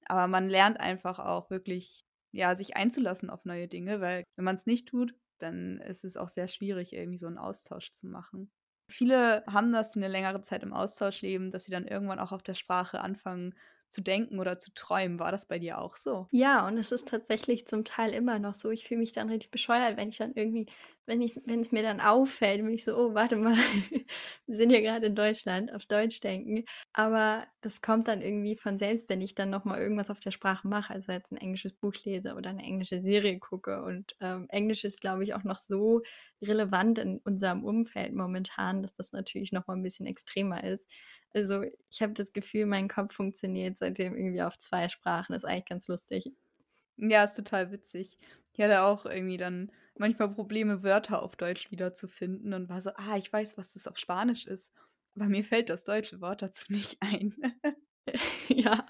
[0.07, 4.55] Aber man lernt einfach auch wirklich, ja, sich einzulassen auf neue Dinge, weil wenn man
[4.55, 8.51] es nicht tut, dann ist es auch sehr schwierig, irgendwie so einen Austausch zu machen.
[8.88, 12.33] Viele haben das, die eine längere Zeit im Austausch leben, dass sie dann irgendwann auch
[12.33, 13.55] auf der Sprache anfangen
[13.88, 15.18] zu denken oder zu träumen.
[15.18, 16.29] War das bei dir auch so?
[16.31, 18.70] Ja, und es ist tatsächlich zum Teil immer noch so.
[18.70, 20.66] Ich fühle mich dann richtig bescheuert, wenn ich dann irgendwie,
[21.09, 23.55] wenn ich, wenn es mir dann auffällt, bin ich so, oh, warte mal,
[24.47, 26.64] wir sind ja gerade in Deutschland, auf Deutsch denken.
[26.92, 30.68] Aber das kommt dann irgendwie von selbst, wenn ich dann nochmal irgendwas auf der Sprache
[30.68, 33.83] mache, also jetzt ein englisches Buch lese oder eine englische Serie gucke.
[33.83, 36.03] Und ähm, Englisch ist, glaube ich, auch noch so
[36.42, 40.90] relevant in unserem Umfeld momentan, dass das natürlich nochmal ein bisschen extremer ist.
[41.33, 45.33] Also ich habe das Gefühl, mein Kopf funktioniert seitdem irgendwie auf zwei Sprachen.
[45.33, 46.31] Das ist eigentlich ganz lustig.
[46.97, 48.18] Ja, ist total witzig.
[48.53, 53.16] Ich hatte auch irgendwie dann manchmal Probleme, Wörter auf Deutsch wiederzufinden und war so, ah,
[53.16, 54.72] ich weiß, was das auf Spanisch ist.
[55.14, 57.34] Aber mir fällt das deutsche Wort dazu nicht ein.
[58.48, 58.87] ja.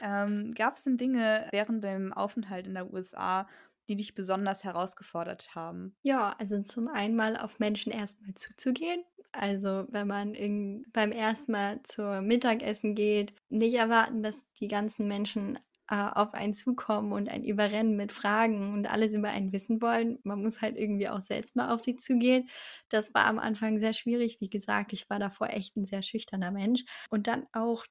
[0.00, 3.48] Ähm, Gab es denn Dinge während dem Aufenthalt in der USA,
[3.88, 5.96] die dich besonders herausgefordert haben?
[6.02, 9.02] Ja, also zum einen mal auf Menschen erstmal zuzugehen.
[9.32, 15.06] Also wenn man in, beim ersten Mal zur Mittagessen geht, nicht erwarten, dass die ganzen
[15.06, 15.58] Menschen
[15.88, 20.18] äh, auf einen zukommen und ein überrennen mit Fragen und alles über einen wissen wollen.
[20.22, 22.48] Man muss halt irgendwie auch selbst mal auf sie zugehen.
[22.90, 24.38] Das war am Anfang sehr schwierig.
[24.40, 26.84] Wie gesagt, ich war davor echt ein sehr schüchterner Mensch.
[27.10, 27.84] Und dann auch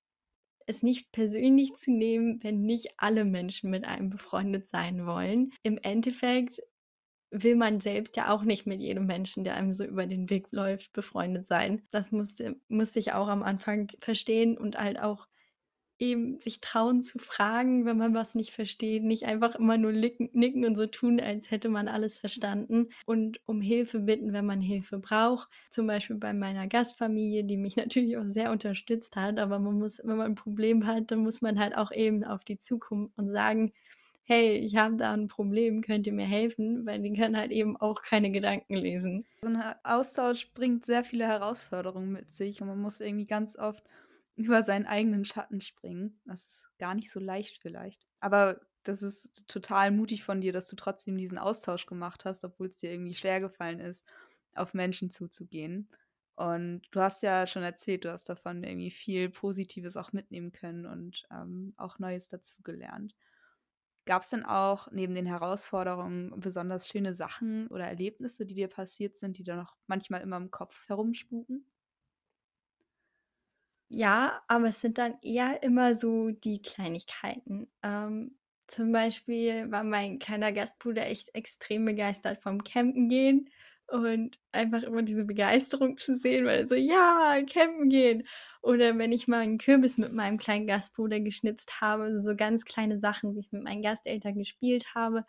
[0.67, 5.51] es nicht persönlich zu nehmen, wenn nicht alle Menschen mit einem befreundet sein wollen.
[5.63, 6.61] Im Endeffekt
[7.31, 10.47] will man selbst ja auch nicht mit jedem Menschen, der einem so über den Weg
[10.51, 11.83] läuft, befreundet sein.
[11.91, 15.27] Das musste, musste ich auch am Anfang verstehen und halt auch
[15.99, 20.65] eben sich trauen zu fragen, wenn man was nicht versteht, nicht einfach immer nur nicken
[20.65, 24.99] und so tun, als hätte man alles verstanden und um Hilfe bitten, wenn man Hilfe
[24.99, 25.49] braucht.
[25.69, 29.99] Zum Beispiel bei meiner Gastfamilie, die mich natürlich auch sehr unterstützt hat, aber man muss,
[30.03, 33.31] wenn man ein Problem hat, dann muss man halt auch eben auf die Zukunft und
[33.31, 33.71] sagen,
[34.27, 36.85] hey, ich habe da ein Problem, könnt ihr mir helfen?
[36.85, 39.25] Weil die können halt eben auch keine Gedanken lesen.
[39.41, 43.83] So ein Austausch bringt sehr viele Herausforderungen mit sich und man muss irgendwie ganz oft
[44.37, 46.19] über seinen eigenen Schatten springen.
[46.25, 48.07] Das ist gar nicht so leicht vielleicht.
[48.21, 52.67] Aber das ist total mutig von dir, dass du trotzdem diesen Austausch gemacht hast, obwohl
[52.67, 54.05] es dir irgendwie schwer gefallen ist,
[54.55, 55.89] auf Menschen zuzugehen.
[56.35, 60.85] Und du hast ja schon erzählt, du hast davon irgendwie viel Positives auch mitnehmen können
[60.85, 63.15] und ähm, auch Neues dazugelernt.
[64.05, 69.17] Gab es denn auch neben den Herausforderungen besonders schöne Sachen oder Erlebnisse, die dir passiert
[69.17, 71.65] sind, die da noch manchmal immer im Kopf herumspuken?
[73.89, 77.71] Ja, aber es sind dann eher immer so die Kleinigkeiten.
[77.83, 83.49] Ähm, zum Beispiel war mein kleiner Gastbruder echt extrem begeistert vom Campen gehen
[83.87, 88.27] und einfach immer diese Begeisterung zu sehen, weil er so, ja, campen gehen.
[88.61, 92.99] Oder wenn ich mal einen Kürbis mit meinem kleinen Gastbruder geschnitzt habe, so ganz kleine
[92.99, 95.23] Sachen, wie ich mit meinen Gasteltern gespielt habe,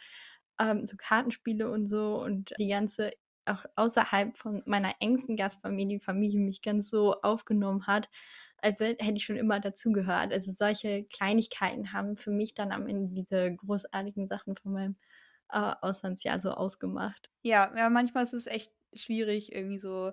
[0.58, 3.12] ähm, so Kartenspiele und so und die ganze
[3.46, 8.10] auch außerhalb von meiner engsten Gastfamilie, die Familie mich ganz so aufgenommen hat,
[8.62, 10.32] als hätte ich schon immer dazugehört.
[10.32, 14.96] Also solche Kleinigkeiten haben für mich dann am Ende diese großartigen Sachen von meinem
[15.50, 17.30] äh, Auslandsjahr so ausgemacht.
[17.42, 20.12] Ja, ja, manchmal ist es echt schwierig, irgendwie so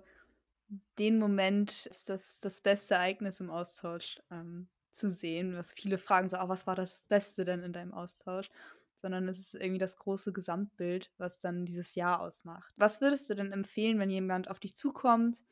[0.98, 5.56] den Moment, das, das beste Ereignis im Austausch ähm, zu sehen.
[5.56, 8.50] Was viele fragen so, oh, was war das Beste denn in deinem Austausch?
[8.96, 12.74] Sondern es ist irgendwie das große Gesamtbild, was dann dieses Jahr ausmacht.
[12.78, 15.44] Was würdest du denn empfehlen, wenn jemand auf dich zukommt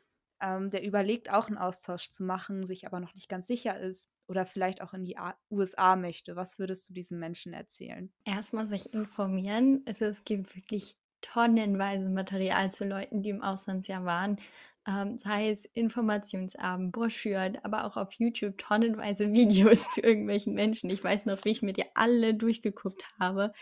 [0.44, 4.10] ähm, der überlegt auch einen Austausch zu machen, sich aber noch nicht ganz sicher ist
[4.28, 6.36] oder vielleicht auch in die A USA möchte.
[6.36, 8.12] Was würdest du diesen Menschen erzählen?
[8.26, 9.84] Erstmal sich informieren.
[9.86, 14.38] Also es gibt wirklich tonnenweise Material zu Leuten, die im Auslandsjahr waren.
[14.86, 20.90] Ähm, sei es Informationsabend, Broschüren, aber auch auf YouTube tonnenweise Videos zu irgendwelchen Menschen.
[20.90, 23.54] Ich weiß noch, wie ich mir die alle durchgeguckt habe.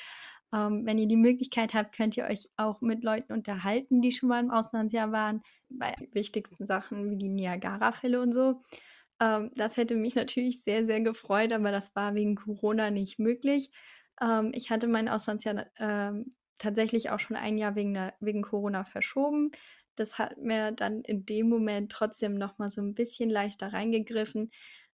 [0.53, 4.29] Ähm, wenn ihr die Möglichkeit habt, könnt ihr euch auch mit Leuten unterhalten, die schon
[4.29, 8.61] mal im Auslandsjahr waren, bei wichtigsten Sachen wie die Niagara-Fälle und so.
[9.19, 13.69] Ähm, das hätte mich natürlich sehr, sehr gefreut, aber das war wegen Corona nicht möglich.
[14.21, 19.51] Ähm, ich hatte mein Auslandsjahr ähm, tatsächlich auch schon ein Jahr wegen, wegen Corona verschoben.
[19.95, 24.51] Das hat mir dann in dem Moment trotzdem noch mal so ein bisschen leichter reingegriffen.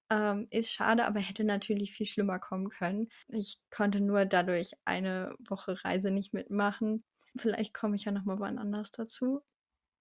[0.10, 3.10] Ähm, ist schade, aber hätte natürlich viel schlimmer kommen können.
[3.30, 7.04] Ich konnte nur dadurch eine Woche Reise nicht mitmachen.
[7.38, 9.44] Vielleicht komme ich ja noch mal wann anders dazu.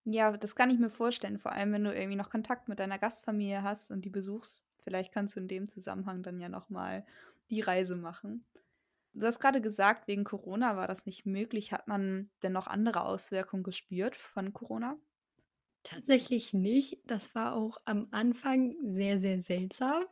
[0.04, 2.98] Ja, das kann ich mir vorstellen, vor allem wenn du irgendwie noch Kontakt mit deiner
[2.98, 4.64] Gastfamilie hast und die besuchst.
[4.84, 7.04] Vielleicht kannst du in dem Zusammenhang dann ja noch mal
[7.50, 8.46] die Reise machen.
[9.14, 11.72] Du hast gerade gesagt, wegen Corona war das nicht möglich.
[11.72, 14.96] Hat man denn noch andere Auswirkungen gespürt von Corona?
[15.86, 16.98] Tatsächlich nicht.
[17.06, 20.04] Das war auch am Anfang sehr, sehr seltsam,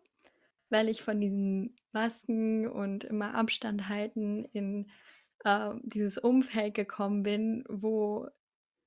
[0.70, 4.90] weil ich von diesen Masken und immer Abstand halten in
[5.44, 8.28] äh, dieses Umfeld gekommen bin, wo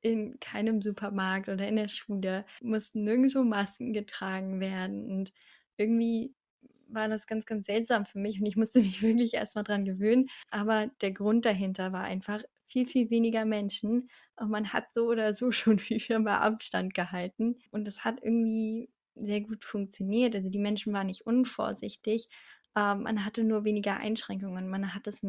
[0.01, 5.11] in keinem Supermarkt oder in der Schule mussten nirgendwo Masken getragen werden.
[5.11, 5.33] Und
[5.77, 6.35] irgendwie
[6.87, 10.29] war das ganz, ganz seltsam für mich und ich musste mich wirklich erstmal dran gewöhnen.
[10.51, 15.33] Aber der Grund dahinter war einfach viel, viel weniger Menschen und man hat so oder
[15.33, 17.59] so schon viel, viel mehr Abstand gehalten.
[17.71, 20.35] Und das hat irgendwie sehr gut funktioniert.
[20.35, 22.27] Also die Menschen waren nicht unvorsichtig.
[22.75, 24.69] Ähm, man hatte nur weniger Einschränkungen.
[24.69, 25.21] Man hat es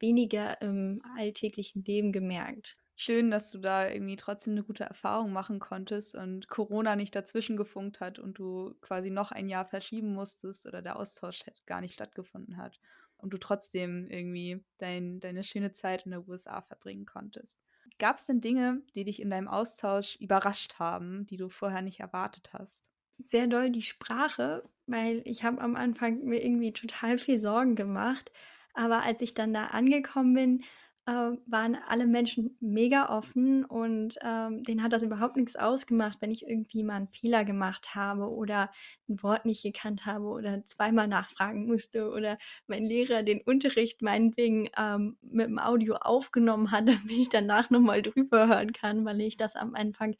[0.00, 2.76] weniger im alltäglichen Leben gemerkt.
[3.00, 7.56] Schön, dass du da irgendwie trotzdem eine gute Erfahrung machen konntest und Corona nicht dazwischen
[7.56, 11.94] gefunkt hat und du quasi noch ein Jahr verschieben musstest oder der Austausch gar nicht
[11.94, 12.80] stattgefunden hat
[13.18, 17.60] und du trotzdem irgendwie dein, deine schöne Zeit in der USA verbringen konntest.
[17.98, 22.00] Gab es denn Dinge, die dich in deinem Austausch überrascht haben, die du vorher nicht
[22.00, 22.90] erwartet hast?
[23.24, 28.30] Sehr doll die Sprache, weil ich habe am Anfang mir irgendwie total viel Sorgen gemacht.
[28.74, 30.64] Aber als ich dann da angekommen bin,
[31.12, 36.46] waren alle Menschen mega offen und ähm, denen hat das überhaupt nichts ausgemacht, wenn ich
[36.46, 38.70] irgendwie mal einen Fehler gemacht habe oder
[39.08, 44.68] ein Wort nicht gekannt habe oder zweimal nachfragen musste oder mein Lehrer den Unterricht meinetwegen
[44.76, 49.36] ähm, mit dem Audio aufgenommen hat, damit ich danach nochmal drüber hören kann, weil ich
[49.36, 50.14] das am Anfang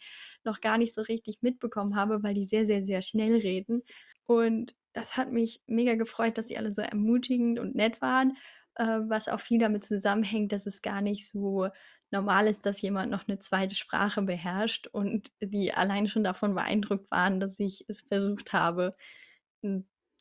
[0.44, 3.82] noch gar nicht so richtig mitbekommen habe, weil die sehr, sehr, sehr schnell reden.
[4.24, 8.36] Und das hat mich mega gefreut, dass sie alle so ermutigend und nett waren
[8.78, 11.68] äh, was auch viel damit zusammenhängt, dass es gar nicht so
[12.10, 17.10] normal ist, dass jemand noch eine zweite Sprache beherrscht und die allein schon davon beeindruckt
[17.10, 18.92] waren, dass ich es versucht habe.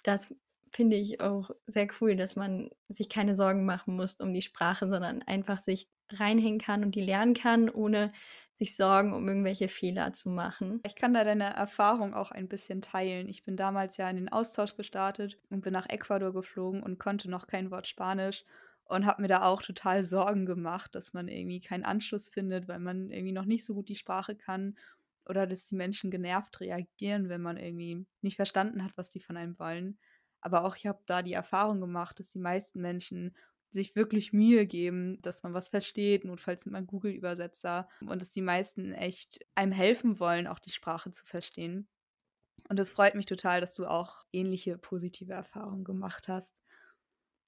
[0.04, 0.34] Das
[0.70, 4.88] finde ich auch sehr cool, dass man sich keine Sorgen machen muss um die Sprache,
[4.90, 8.12] sondern einfach sich reinhängen kann und die lernen kann, ohne
[8.58, 10.82] sich Sorgen um irgendwelche Fehler zu machen.
[10.84, 13.30] Ich kann da deine Erfahrung auch ein bisschen teilen.
[13.30, 17.30] Ich bin damals ja in den Austausch gestartet und bin nach Ecuador geflogen und konnte
[17.30, 18.46] noch kein Wort Spanisch
[18.86, 22.80] und habe mir da auch total Sorgen gemacht, dass man irgendwie keinen Anschluss findet, weil
[22.80, 24.76] man irgendwie noch nicht so gut die Sprache kann
[25.26, 29.38] oder dass die Menschen genervt reagieren, wenn man irgendwie nicht verstanden hat, was die von
[29.38, 30.00] einem wollen.
[30.42, 33.36] Aber auch ich habe da die Erfahrung gemacht, dass die meisten Menschen
[33.74, 38.42] sich wirklich Mühe geben, dass man was versteht, notfalls nimmt man Google-Übersetzer und dass die
[38.42, 41.88] meisten echt einem helfen wollen, auch die Sprache zu verstehen.
[42.70, 46.62] Und es freut mich total, dass du auch ähnliche positive Erfahrungen gemacht hast.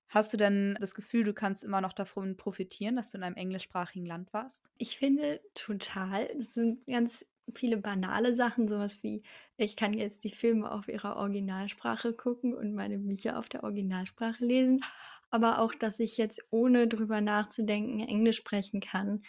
[0.08, 3.36] Hast du denn das Gefühl, du kannst immer noch davon profitieren, dass du in einem
[3.36, 4.72] englischsprachigen Land warst?
[4.78, 6.26] Ich finde total.
[6.38, 9.24] Es sind ganz viele banale Sachen, sowas wie,
[9.58, 14.44] ich kann jetzt die Filme auf ihrer Originalsprache gucken und meine Bücher auf der Originalsprache
[14.44, 14.82] lesen
[15.32, 19.24] aber auch, dass ich jetzt ohne drüber nachzudenken Englisch sprechen kann,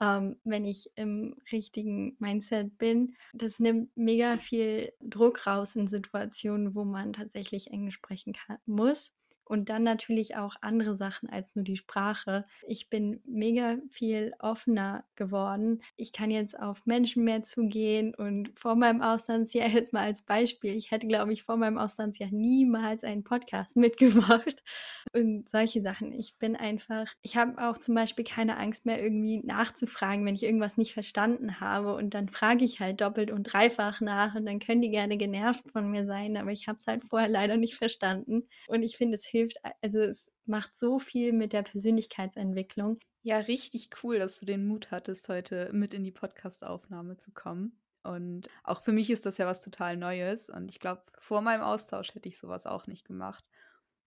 [0.00, 3.16] ähm, wenn ich im richtigen Mindset bin.
[3.32, 9.12] Das nimmt mega viel Druck raus in Situationen, wo man tatsächlich Englisch sprechen kann, muss.
[9.48, 12.44] Und dann natürlich auch andere Sachen als nur die Sprache.
[12.66, 15.82] Ich bin mega viel offener geworden.
[15.96, 20.74] Ich kann jetzt auf Menschen mehr zugehen und vor meinem Auslandsjahr jetzt mal als Beispiel.
[20.74, 24.64] Ich hätte, glaube ich, vor meinem Auslandsjahr niemals einen Podcast mitgemacht
[25.12, 26.12] und solche Sachen.
[26.12, 30.42] Ich bin einfach, ich habe auch zum Beispiel keine Angst mehr irgendwie nachzufragen, wenn ich
[30.42, 34.58] irgendwas nicht verstanden habe und dann frage ich halt doppelt und dreifach nach und dann
[34.58, 37.76] können die gerne genervt von mir sein, aber ich habe es halt vorher leider nicht
[37.76, 42.98] verstanden und ich finde es hilft, also es macht so viel mit der Persönlichkeitsentwicklung.
[43.22, 47.80] Ja, richtig cool, dass du den Mut hattest, heute mit in die Podcast-Aufnahme zu kommen.
[48.02, 50.48] Und auch für mich ist das ja was total Neues.
[50.48, 53.44] Und ich glaube, vor meinem Austausch hätte ich sowas auch nicht gemacht.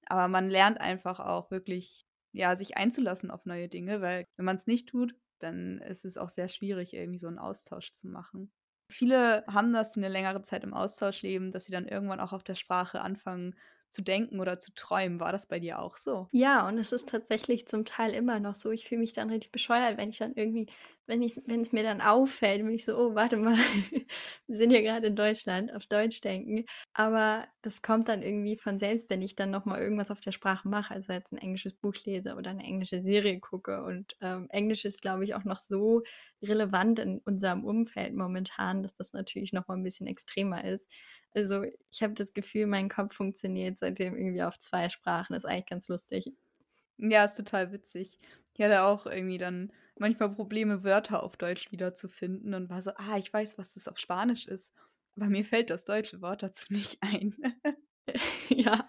[0.06, 4.56] Aber man lernt einfach auch wirklich, ja, sich einzulassen auf neue Dinge, weil wenn man
[4.56, 8.52] es nicht tut, dann ist es auch sehr schwierig, irgendwie so einen Austausch zu machen.
[8.90, 12.34] Viele haben das, die eine längere Zeit im Austausch leben, dass sie dann irgendwann auch
[12.34, 13.56] auf der Sprache anfangen
[13.90, 15.20] zu denken oder zu träumen.
[15.20, 16.30] War das bei dir auch so?
[16.32, 18.70] Ja, und es ist tatsächlich zum Teil immer noch so.
[18.72, 20.68] Ich fühle mich dann richtig bescheuert, wenn ich dann irgendwie
[21.10, 23.56] wenn ich wenn es mir dann auffällt, bin ich so: „Oh, warte mal,
[24.48, 28.80] wir sind ja gerade in Deutschland, auf Deutsch denken.“ Aber das kommt dann irgendwie von
[28.80, 31.74] selbst, wenn ich dann noch mal irgendwas auf der Sprache mache, also jetzt ein englisches
[31.76, 33.84] Buch lese oder eine englische Serie gucke.
[33.84, 36.04] Und, ähm, Englisch ist, glaube ich, auch noch so
[36.42, 40.90] relevant in unserem Umfeld momentan, dass das natürlich noch mal 'n bisschen extremer ist.
[41.34, 45.36] Also, ich habe das Gefühl, mein Kopf funktioniert seitdem irgendwie auf 2 Sprachen.
[45.36, 46.32] Ist eigentlich ganz lustig.
[46.98, 48.20] Ja, ist total witzig.
[48.58, 53.18] Ich hatte auch irgendwie dann manchmal Probleme, Wörter auf Deutsch wiederzufinden und war so: „Ah,
[53.18, 54.74] ich weiß, was das auf Spanisch ist.“
[55.16, 57.36] Aber mir fällt das deutsche Wort dazu nicht ein.
[58.50, 58.88] Ja.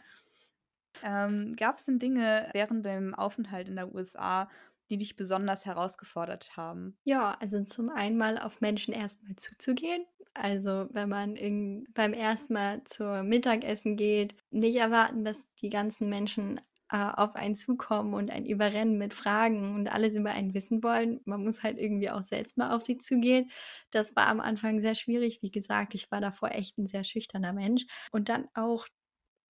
[1.02, 4.50] Ähm, gab's denn Dinge während deinem Aufenthalt in der USA,
[4.90, 6.98] die dich besonders herausgefordert haben?
[7.06, 10.04] Ja, also zum einen mal auf Menschen erst mal zuzugehen.
[10.34, 16.08] Also, wenn man irgend beim ersten Mal zur Mittagessen geht, nicht erwarten, dass die ganzen
[16.08, 20.82] Menschen, äh, auf einen zukommen und einen überrennen mit Fragen und alles über einen wissen
[20.82, 21.20] wollen.
[21.24, 23.50] Man muss halt irgendwie auch selbst mal auf sie zugehen.
[23.90, 25.40] Das war am Anfang sehr schwierig.
[25.42, 27.84] Wie gesagt, ich war davor echt 'n sehr schüchterner Mensch.
[28.12, 28.86] Und dann auch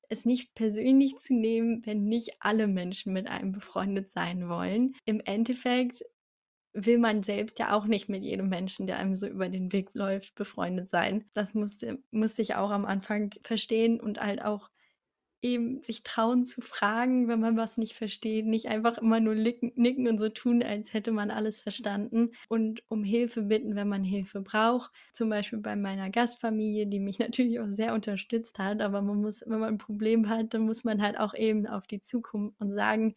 [0.08, 4.94] es nicht persönlich zu nehmen, wenn nicht alle Menschen mit einem befreundet sein wollen.
[5.04, 6.02] Im Endeffekt
[6.72, 9.90] will man selbst ja auch nicht mit jedem Menschen, der einem so über den Weg
[9.94, 11.28] läuft, befreundet sein.
[11.34, 14.70] Das musste musste ich auch am Anfang verstehen und halt auch
[15.42, 20.08] eben sich trauen zu fragen, wenn man was nicht versteht, nicht einfach immer nur nicken
[20.08, 24.40] und so tun, als hätte man alles verstanden und um Hilfe bitten, wenn man Hilfe
[24.42, 24.92] braucht.
[25.12, 29.42] Zum Beispiel bei meiner Gastfamilie, die mich natürlich auch sehr unterstützt hat, aber man muss
[29.46, 32.72] wenn man 'n Problem hat, dann muss man halt auch eben auf die zukommen und
[32.74, 33.14] sagen: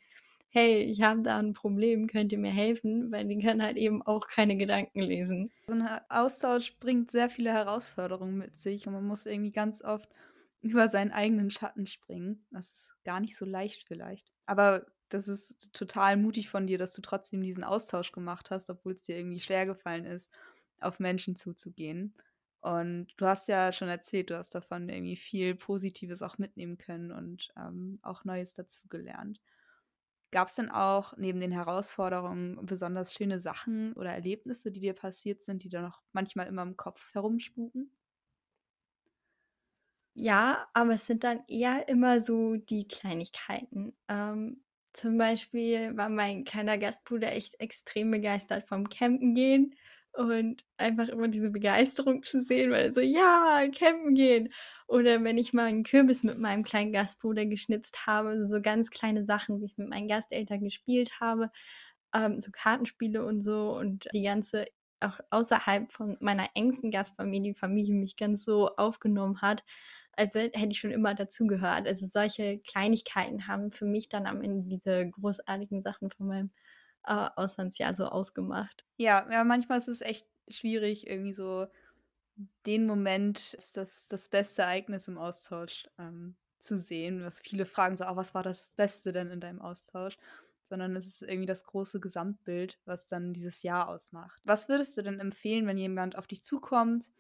[0.49, 4.01] „Hey, ich habe da 'n Problem, könnt ihr mir helfen?“ Weil die können halt eben
[4.01, 5.51] auch keine Gedanken lesen.
[5.67, 10.09] So 'n Austausch bringt sehr viele Herausforderungen mit sich und man muss irgendwie ganz oft
[10.63, 12.45] über seinen eigenen Schatten springen.
[12.51, 14.31] Das ist gar nicht so leicht vielleicht.
[14.47, 19.03] Aber das ist total mutig von dir, dass du trotzdem diesen Austausch gemacht hast, obwohl's
[19.03, 20.31] dir irgendwie schwergefallen ist,
[20.79, 22.15] auf Menschen zuzugehen.
[22.61, 27.11] Und du hast ja schon erzählt, du hast davon irgendwie viel Positives auch mitnehmen können
[27.11, 29.41] und, ähm, auch Neues dazugelernt.
[30.31, 35.63] Gab's denn auch neben den Herausforderungen besonders schöne Sachen oder Erlebnisse, die dir passiert sind,
[35.63, 37.91] die da noch manchmal immer im Kopf herumspuken?
[40.15, 43.95] Ja, aber es sind dann eher immer so die Kleinigkeiten.
[44.07, 49.73] Ähm, zum Beispiel war mein kleiner Gastbruder echt extrem begeistert vom Campen gehen
[50.11, 54.53] und einfach immer diese Begeisterung zu sehen, weil er so: „Ja, campen gehen!“
[54.87, 59.25] Oder wenn ich mal 'n Kürbis mit meinem kleinen Gastbruder geschnitzt habe, so ganz kleine
[59.25, 61.49] Sachen, wie ich mit meinen Gasteltern gespielt habe,
[62.13, 64.67] ähm, so Kartenspiele und so und die ganze
[65.01, 69.63] auch außerhalb von meiner engsten Gastfamilie Familie mich ganz so aufgenommen hat,
[70.17, 71.87] als hätte ich schon immer dazugehört.
[71.87, 76.51] Also, solche Kleinigkeiten haben für mich dann am Ende diese großartigen Sachen von meinem,
[77.05, 78.85] äh, Auslandsjahr so ausgemacht.
[78.97, 81.67] Ja, ja, manchmal ist es echt schwierig, irgendwie so
[82.65, 87.95] den Moment ist das das beste Ereignis im Austausch, ähm, zu sehen, was viele fragen
[87.97, 90.17] so: „Ah, was war das Beste denn in deinem Austausch?“
[90.63, 94.41] Sondern es ist irgendwie das große Gesamtbild, was dann dieses Jahr ausmacht.
[94.45, 97.11] Was würdest du denn empfehlen, wenn jemand auf dich zukommt,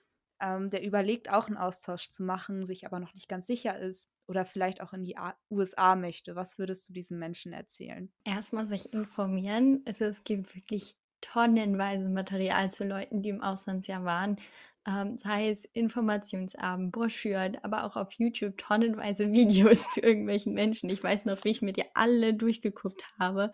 [0.43, 4.09] ähm, der überlegt, auch 'n Austausch zu machen, sich aber noch nicht ganz sicher ist
[4.27, 6.35] oder vielleicht auch in die A USA möchte?
[6.35, 8.11] Was würdest du diesen Menschen erzählen?
[8.25, 9.81] Erst mal sich informieren.
[9.85, 14.37] Also, es gibt wirklich tonnenweise Material zu Leuten, die im Auslandsjahr waren.
[14.85, 20.89] Ähm, sei es Informationsabend, Broschüren, aber auch auf YouTube tonnenweise Videos zu irgendwelchen Menschen.
[20.89, 23.53] Ich weiß noch, wie ich mir die alle durchgeguckt habe.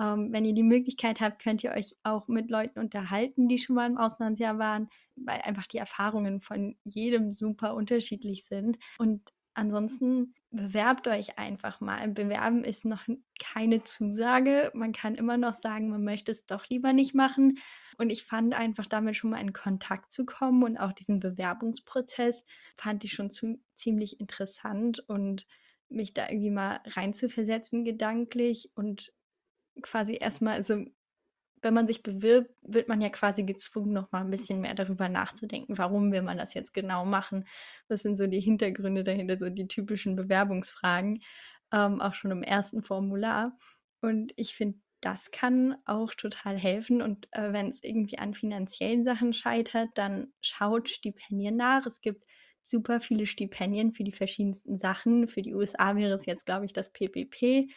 [0.00, 3.76] Ähm, wenn ihr die Möglichkeit habt, könnt ihr euch auch mit Leuten unterhalten, die schon
[3.76, 8.78] mal im Auslandsjahr waren, weil einfach die Erfahrungen von jedem super unterschiedlich sind.
[8.98, 12.08] Und ansonsten bewerbt euch einfach mal.
[12.08, 13.06] Bewerben ist noch
[13.40, 14.70] keine Zusage.
[14.74, 17.58] Man kann immer noch sagen, man möchte es doch lieber nicht machen.
[17.98, 22.44] Und ich fand einfach damit schon mal in Kontakt zu kommen und auch diesen Bewerbungsprozess
[22.76, 25.46] fand ich schon zu ziemlich interessant und
[25.88, 29.12] mich da irgendwie mal reinzuversetzen gedanklich und
[29.82, 30.84] quasi erst mal also,
[31.62, 35.08] wenn man sich bewirbt, wird man ja quasi gezwungen, noch mal 'n bisschen mehr darüber
[35.08, 37.46] nachzudenken, warum will man das jetzt genau machen?
[37.88, 41.22] Was sind so die Hintergründe dahinter, so die typischen Bewerbungsfragen,
[41.72, 43.56] ähm, auch schon im ersten Formular.
[44.02, 49.32] Und ich finde, das kann auch total helfen und, äh, wenn's irgendwie an finanziellen Sachen
[49.32, 51.86] scheitert, dann schaut Stipendien nach.
[51.86, 52.24] Es gibt
[52.62, 55.28] super viele Stipendien für die verschiedensten Sachen.
[55.28, 57.68] Für die USA wäre es jetzt, glaube ich, das PPP.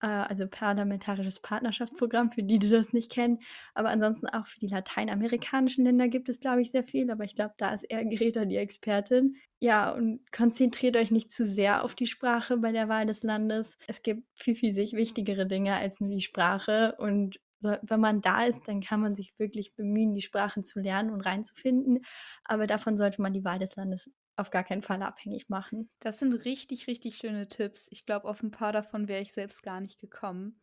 [0.00, 3.38] Äh, also parlamentarisches Partnerschaftsprogramm, für die, die das nicht kennen.
[3.74, 7.10] Aber ansonsten auch für die lateinamerikanischen Länder gibt es, glaube ich, sehr viel.
[7.10, 9.36] Aber ich glaube, da ist eher Greta die Expertin.
[9.60, 13.78] Ja, und konzentriert euch nicht zu sehr auf die Sprache bei der Wahl des Landes.
[13.86, 16.94] Es gibt viel, viel sich wichtigere Dinge als nur die Sprache.
[16.98, 20.80] Und so, wenn man da ist, dann kann man sich wirklich bemühen, die Sprachen zu
[20.80, 22.04] lernen und reinzufinden.
[22.44, 25.90] Aber davon sollte man die Wahl des Landes auf gar keinen Fall abhängig machen.
[26.00, 27.88] Das sind richtig, richtig schöne Tipps.
[27.90, 30.60] Ich glaube, auf ein paar davon wäre ich selbst gar nicht gekommen.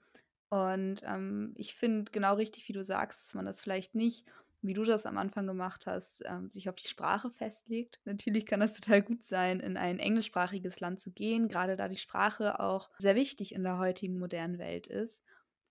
[0.49, 4.25] Und ähm, ich finde genau richtig, wie du sagst, dass man das vielleicht nicht,
[4.61, 7.99] wie du das am Anfang gemacht hast, ähm, sich auf die Sprache festlegt.
[8.05, 11.97] Natürlich kann das total gut sein, in ein englischsprachiges Land zu gehen, gerade da die
[11.97, 15.23] Sprache auch sehr wichtig in der heutigen modernen Welt ist.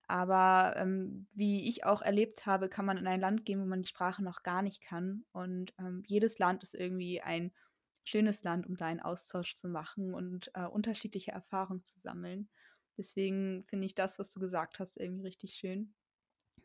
[0.09, 3.83] Aber ähm, wie ich auch erlebt habe, kann man in ein Land gehen, wo man
[3.83, 5.25] die Sprache noch gar nicht kann.
[5.33, 7.53] Und ähm, jedes Land ist irgendwie ein
[8.05, 12.49] schönes Land, um da einen Austausch zu machen und äh, unterschiedliche Erfahrungen zu sammeln.
[12.97, 15.95] Deswegen finde ich das, was du gesagt hast, irgendwie richtig schön.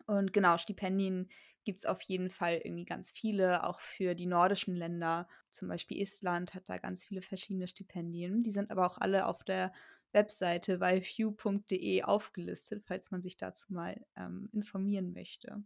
[0.05, 1.29] Und genau, Stipendien
[1.63, 5.27] gibt es auf jeden Fall irgendwie ganz viele, auch für die nordischen Länder.
[5.51, 8.41] Zum Beispiel Island hat da ganz viele verschiedene Stipendien.
[8.41, 9.73] Die sind aber auch alle auf der
[10.13, 15.63] Webseite yview.de aufgelistet, falls man sich dazu mal ähm, informieren möchte.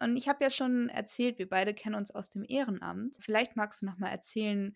[0.00, 3.16] Und ich habe ja schon erzählt, wir beide kennen uns aus dem Ehrenamt.
[3.20, 4.74] Vielleicht magst du noch mal erzählen,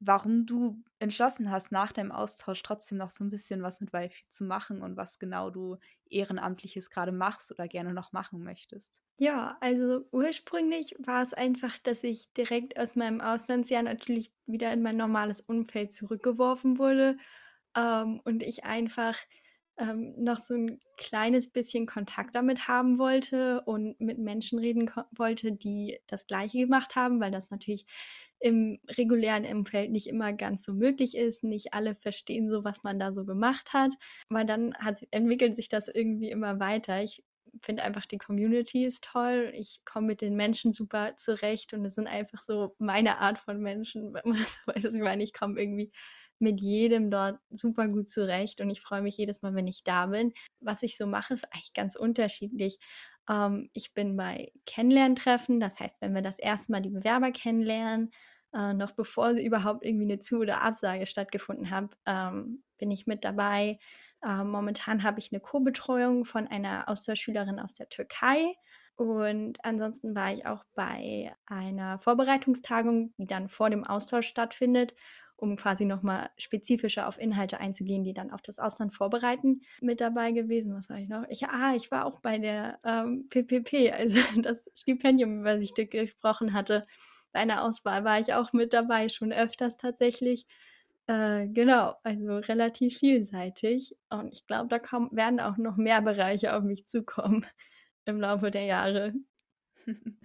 [0.00, 4.24] warum du entschlossen hast, nach deinem Austausch trotzdem noch so ein bisschen was mit Wifi
[4.28, 9.02] zu machen und was genau du Ehrenamtliches gerade machst oder gerne noch machen möchtest.
[9.18, 14.82] Ja, also ursprünglich war es einfach, dass ich direkt aus meinem Auslandsjahr natürlich wieder in
[14.82, 17.16] mein normales Umfeld zurückgeworfen wurde
[17.76, 19.16] ähm, und ich einfach
[19.76, 25.52] ähm, noch so ein kleines bisschen Kontakt damit haben wollte und mit Menschen reden wollte,
[25.52, 27.86] die das Gleiche gemacht haben, weil das natürlich
[28.44, 31.44] im regulären Umfeld nicht immer ganz so möglich ist.
[31.44, 33.92] Nicht alle verstehen so, was man da so gemacht hat.
[34.28, 37.02] Aber dann hat, entwickelt sich das irgendwie immer weiter.
[37.02, 37.24] Ich
[37.62, 39.50] finde einfach, die Community ist toll.
[39.56, 43.60] Ich komme mit den Menschen super zurecht und es sind einfach so meine Art von
[43.60, 44.14] Menschen.
[44.74, 45.90] Ich meine, ich komme irgendwie
[46.38, 50.06] mit jedem dort super gut zurecht und ich freue mich jedes Mal, wenn ich da
[50.06, 50.34] bin.
[50.60, 52.78] Was ich so mache, ist eigentlich ganz unterschiedlich.
[53.30, 58.10] Ähm, ich bin bei Kennenlerntreffen, das heißt, wenn wir das erste Mal die Bewerber kennenlernen,
[58.54, 63.24] äh, noch bevor überhaupt irgendwie eine Zu- oder Absage stattgefunden hat, ähm, bin ich mit
[63.24, 63.78] dabei.
[64.24, 68.54] Äh, momentan habe ich eine Co-Betreuung von einer Austauschschülerin aus der Türkei.
[68.96, 74.94] Und ansonsten war ich auch bei einer Vorbereitungstagung, die dann vor dem Austausch stattfindet,
[75.36, 80.30] um quasi nochmal spezifischer auf Inhalte einzugehen, die dann auf das Ausland vorbereiten, mit dabei
[80.30, 80.74] gewesen.
[80.76, 81.24] Was war ich noch?
[81.28, 85.90] Ich, ah, ich war auch bei der ähm, PPP, also das Stipendium, über das ich
[85.90, 86.86] gesprochen hatte
[87.34, 90.46] bei einer Auswahl war ich auch mit dabei, schon öfters tatsächlich.
[91.06, 93.94] Äh, genau, also relativ vielseitig.
[94.08, 97.44] Und ich glaube, da kommen, werden auch noch mehr Bereiche auf mich zukommen
[98.06, 99.12] im Laufe der Jahre.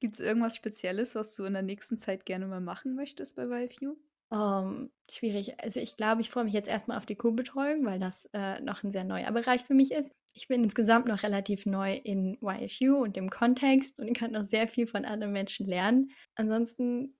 [0.00, 3.48] Gibt es irgendwas Spezielles, was du in der nächsten Zeit gerne mal machen möchtest bei
[3.48, 3.96] ViveU?
[4.30, 5.60] Um, ähm, schwierig.
[5.60, 8.82] Also ich glaube, ich freue mich jetzt erstmal auf die Co-Betreuung, weil das äh, noch
[8.82, 10.14] ein sehr neuer Bereich für mich ist.
[10.34, 14.66] Ich bin insgesamt noch relativ neu in YFU und dem Kontext und kann noch sehr
[14.66, 16.10] viel von anderen Menschen lernen.
[16.34, 17.16] Ansonsten,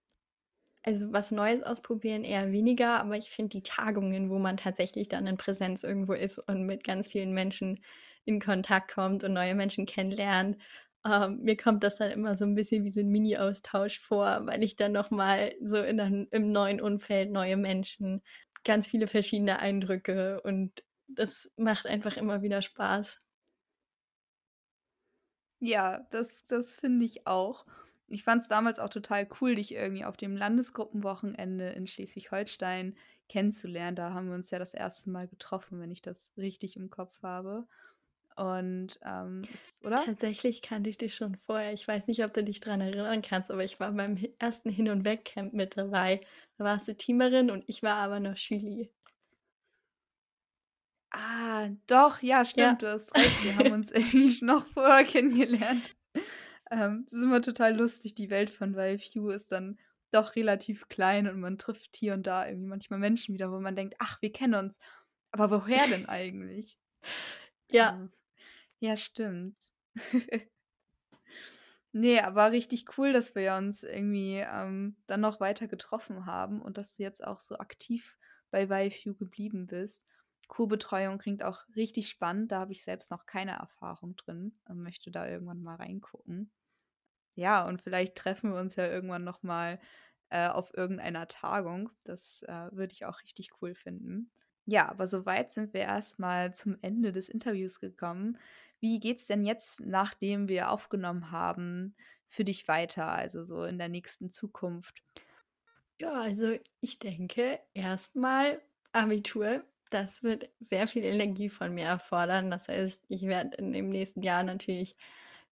[0.83, 5.27] also was Neues ausprobieren eher weniger, aber ich finde die Tagungen, wo man tatsächlich dann
[5.27, 7.81] in Präsenz irgendwo ist und mit ganz vielen Menschen
[8.25, 10.57] in Kontakt kommt und neue Menschen kennenlernt
[11.05, 14.63] ähm, mir kommt das dann immer so ein bisschen wie so ein Mini-Austausch vor, weil
[14.63, 18.23] ich dann nochmal so in einem, im neuen Umfeld neue Menschen,
[18.65, 23.18] ganz viele verschiedene Eindrücke und das macht einfach immer wieder Spaß.
[25.61, 27.64] Ja, das, das finde ich auch.
[28.09, 32.96] Ich fand es damals auch total cool, dich irgendwie auf dem Landesgruppenwochenende in Schleswig-Holstein
[33.28, 33.96] kennenzulernen.
[33.96, 37.22] Da haben wir uns ja das erste Mal getroffen, wenn ich das richtig im Kopf
[37.22, 37.66] habe.
[38.36, 40.05] Und, ähm, ist, oder?
[40.05, 41.72] Tatsächlich kannte ich dich schon vorher.
[41.72, 44.88] Ich weiß nicht, ob du dich daran erinnern kannst, aber ich war beim ersten Hin-
[44.88, 46.20] und Weg-Camp mit dabei.
[46.59, 48.90] Da warst du Teamerin und ich war aber noch Schüli.
[51.13, 52.89] Ah, doch, ja, stimmt, ja.
[52.89, 53.45] du hast recht.
[53.45, 55.95] Wir haben uns irgendwie noch vorher kennengelernt.
[56.71, 58.15] Ähm, es ist immer total lustig.
[58.15, 59.79] Die Welt von Value ist dann
[60.11, 63.77] doch relativ klein und man trifft hier und da irgendwie manchmal Menschen wieder, wo man
[63.77, 64.79] denkt, ach, wir kennen uns.
[65.33, 66.79] Aber woher denn eigentlich?
[67.71, 67.95] Ja.
[67.95, 68.13] Ähm,
[68.81, 69.73] ja, stimmt.
[71.95, 76.79] Nee, aber richtig cool, dass wir uns irgendwie ähm, dann noch weiter getroffen haben und
[76.79, 78.17] dass du jetzt auch so aktiv
[78.51, 80.07] bei ViveU geblieben bist.
[80.53, 82.53] Co-Betreuung klingt auch richtig spannend.
[82.53, 86.53] Da habe ich selbst noch keine Erfahrung drin und möchte da irgendwann mal reingucken.
[87.34, 89.80] Ja, und vielleicht treffen wir uns ja irgendwann noch mal
[90.28, 91.88] äh, auf irgendeiner Tagung.
[92.05, 94.30] Das äh, würde ich auch richtig cool finden.
[94.66, 98.38] Ja, aber soweit sind wir erstmal zum Ende des Interviews gekommen.
[98.78, 101.96] Wie geht's denn jetzt, nachdem wir aufgenommen haben,
[102.28, 105.03] für dich weiter, also so in der nächsten Zukunft?
[105.98, 108.61] Ja, also ich denke erstmal
[108.92, 109.64] Abitur.
[109.93, 112.51] Das wird sehr viel Energie von mir erfordern.
[112.51, 114.97] Das heißt, ich werde in dem nächsten Jahr natürlich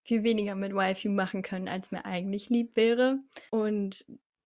[0.02, 3.18] viel weniger mit Wi-Fi machen können, als mir eigentlich lieb wäre.
[3.50, 4.06] Und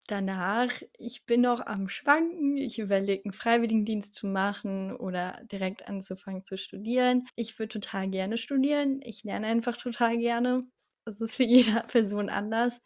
[0.06, 2.56] danach, ich bin noch am Schwanken.
[2.56, 7.26] Ich überlege, einen Freiwilligendienst zu machen oder direkt anzufangen zu studieren.
[7.34, 9.00] Ich würde total gerne studieren.
[9.02, 10.60] Ich lerne einfach total gerne.
[11.04, 12.80] Das ist für jede Person anders.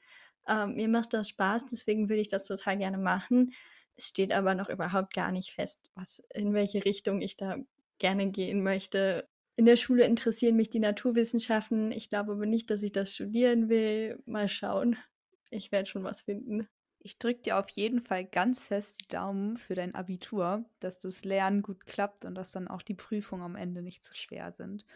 [0.48, 3.52] Ähm, mir macht das Spaß, deswegen würde ich das total gerne machen.
[3.96, 7.56] Es steht aber noch überhaupt gar nicht fest, was in welche Richtung ich da
[7.98, 9.28] gerne gehen möchte.
[9.56, 11.92] In der Schule interessieren mich die Naturwissenschaften.
[11.92, 14.20] Ich glaube aber nicht, dass ich das studieren will.
[14.26, 14.96] Mal schauen.
[15.50, 16.68] Ich werde schon was finden.
[16.98, 21.24] Ich drücke dir auf jeden Fall ganz fest die Daumen für dein Abitur, dass das
[21.24, 24.86] Lernen gut klappt und dass dann auch die Prüfungen am Ende nicht zu schwer sind.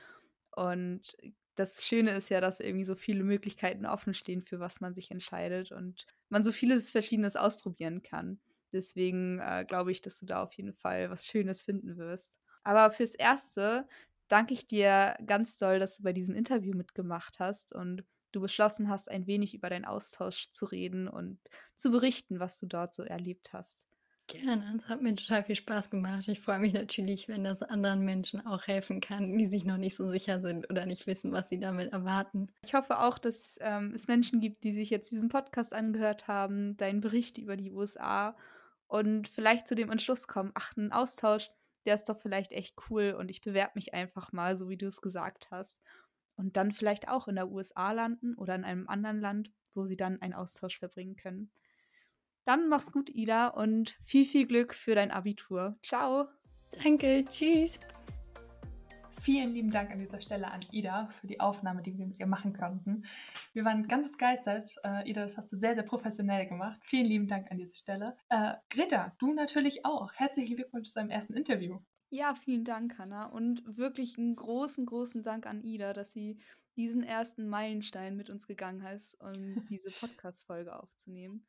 [0.57, 1.17] Und
[1.55, 5.11] das Schöne ist ja, dass irgendwie so viele Möglichkeiten offen stehen, für was man sich
[5.11, 8.41] entscheidet und man so vieles Verschiedenes ausprobieren kann.
[8.73, 12.39] Deswegen äh, glaube ich, dass du da auf jeden Fall was Schönes finden wirst.
[12.63, 13.89] Aber fürs Erste
[14.29, 18.89] danke ich dir ganz doll, dass du bei diesem Interview mitgemacht hast und du beschlossen
[18.89, 21.39] hast, ein wenig über deinen Austausch zu reden und
[21.77, 23.87] zu berichten, was du dort so erlebt hast.
[24.27, 26.29] Gerne, es hat mir total viel Spaß gemacht.
[26.29, 29.97] Ich freue mich natürlich, wenn das anderen Menschen auch helfen kann, die sich noch nicht
[29.97, 32.49] so sicher sind oder nicht wissen, was sie damit erwarten.
[32.63, 36.77] Ich hoffe auch, dass ähm, es Menschen gibt, die sich jetzt diesen Podcast angehört haben,
[36.77, 38.37] deinen Bericht über die USA
[38.89, 41.51] und vielleicht zu dem Entschluss kommen, ach, ein Austausch,
[41.87, 44.87] der ist doch vielleicht echt cool und ich bewerbe mich einfach mal, so wie du
[44.87, 45.81] es gesagt hast
[46.37, 49.97] und dann vielleicht auch in der USA landen oder in einem anderen Land, wo sie
[49.97, 51.51] dann einen Austausch verbringen können.
[52.45, 55.79] Dann mach's gut, Ida, und viel, viel Glück für dein Abitur.
[55.83, 56.29] Ciao.
[56.83, 57.79] Danke, tschüss.
[59.21, 62.27] Vielen lieben Dank an dieser Stelle an Ida für die Aufnahme, die wir mit ihr
[62.27, 63.05] machen konnten.
[63.53, 64.77] Wir waren ganz begeistert.
[64.85, 66.81] Äh, Ida, das hast du sehr, sehr professionell gemacht.
[66.85, 68.17] Vielen lieben Dank an dieser Stelle.
[68.29, 70.13] Äh, Greta, du natürlich auch.
[70.15, 71.79] Herzlichen Glückwunsch zu deinem ersten Interview.
[72.11, 73.27] Ja, vielen Dank, Hanna.
[73.27, 76.39] Und wirklich einen großen, großen Dank an Ida, dass sie
[76.77, 79.33] diesen ersten Meilenstein mit uns gegangen ist, um
[79.69, 81.45] diese Podcast-Folge aufzunehmen.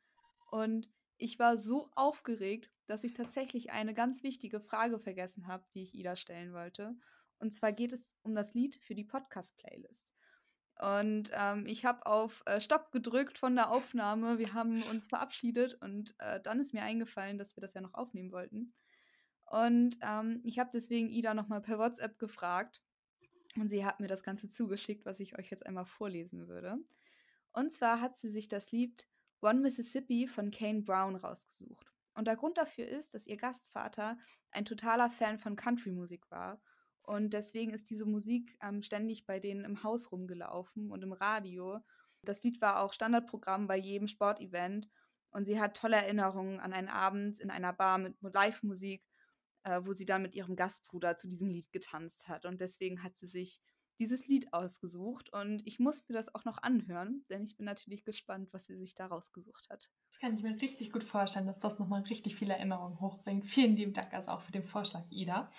[0.50, 5.82] Und ich war so aufgeregt, dass ich tatsächlich eine ganz wichtige Frage vergessen habe, die
[5.82, 6.96] ich Ida stellen wollte.
[7.40, 10.14] Und zwar geht es um das Lied für die Podcast-Playlist.
[10.80, 14.38] Und ähm, ich habe auf äh, Stopp gedrückt von der Aufnahme.
[14.38, 17.94] Wir haben uns verabschiedet und äh, dann ist mir eingefallen, dass wir das ja noch
[17.94, 18.72] aufnehmen wollten.
[19.44, 22.80] Und ähm, ich habe deswegen Ida nochmal per WhatsApp gefragt
[23.56, 26.78] und sie hat mir das Ganze zugeschickt, was ich euch jetzt einmal vorlesen würde.
[27.52, 29.06] Und zwar hat sie sich das Lied
[29.42, 31.92] One Mississippi von Kane Brown rausgesucht.
[32.14, 34.18] Und der Grund dafür ist, dass ihr Gastvater
[34.50, 36.60] ein totaler Fan von Country-Musik war.
[37.02, 41.78] Und deswegen ist diese Musik ähm, ständig bei denen im Haus rumgelaufen und im Radio.
[42.22, 44.88] Das Lied war auch Standardprogramm bei jedem Sportevent.
[45.30, 49.04] Und sie hat tolle Erinnerungen an einen Abend in einer Bar mit Live-Musik
[49.64, 52.46] äh, wo sie dann mit ihrem Gastbruder zu diesem Lied getanzt hat.
[52.46, 53.60] Und deswegen hat sie sich
[53.98, 58.02] dieses Lied ausgesucht und ich muss mir das auch noch anhören, denn ich bin natürlich
[58.02, 59.90] gespannt, was sie sich da rausgesucht hat.
[60.08, 63.44] Das kann ich mir richtig gut vorstellen, dass das nochmal richtig viele Erinnerungen hochbringt.
[63.44, 65.50] Vielen lieben Dank also auch für den Vorschlag, Ida.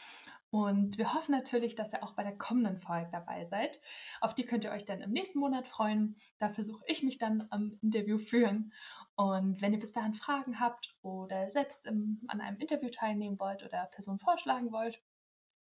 [0.52, 3.80] Und wir hoffen natürlich, dass ihr auch bei der kommenden Folge dabei seid.
[4.20, 6.18] Auf die könnt ihr euch dann im nächsten Monat freuen.
[6.40, 8.74] Da versuche ich mich dann am Interview führen.
[9.16, 13.64] Und wenn ihr bis dahin Fragen habt oder selbst im, an einem Interview teilnehmen wollt
[13.64, 15.02] oder Personen vorschlagen wollt,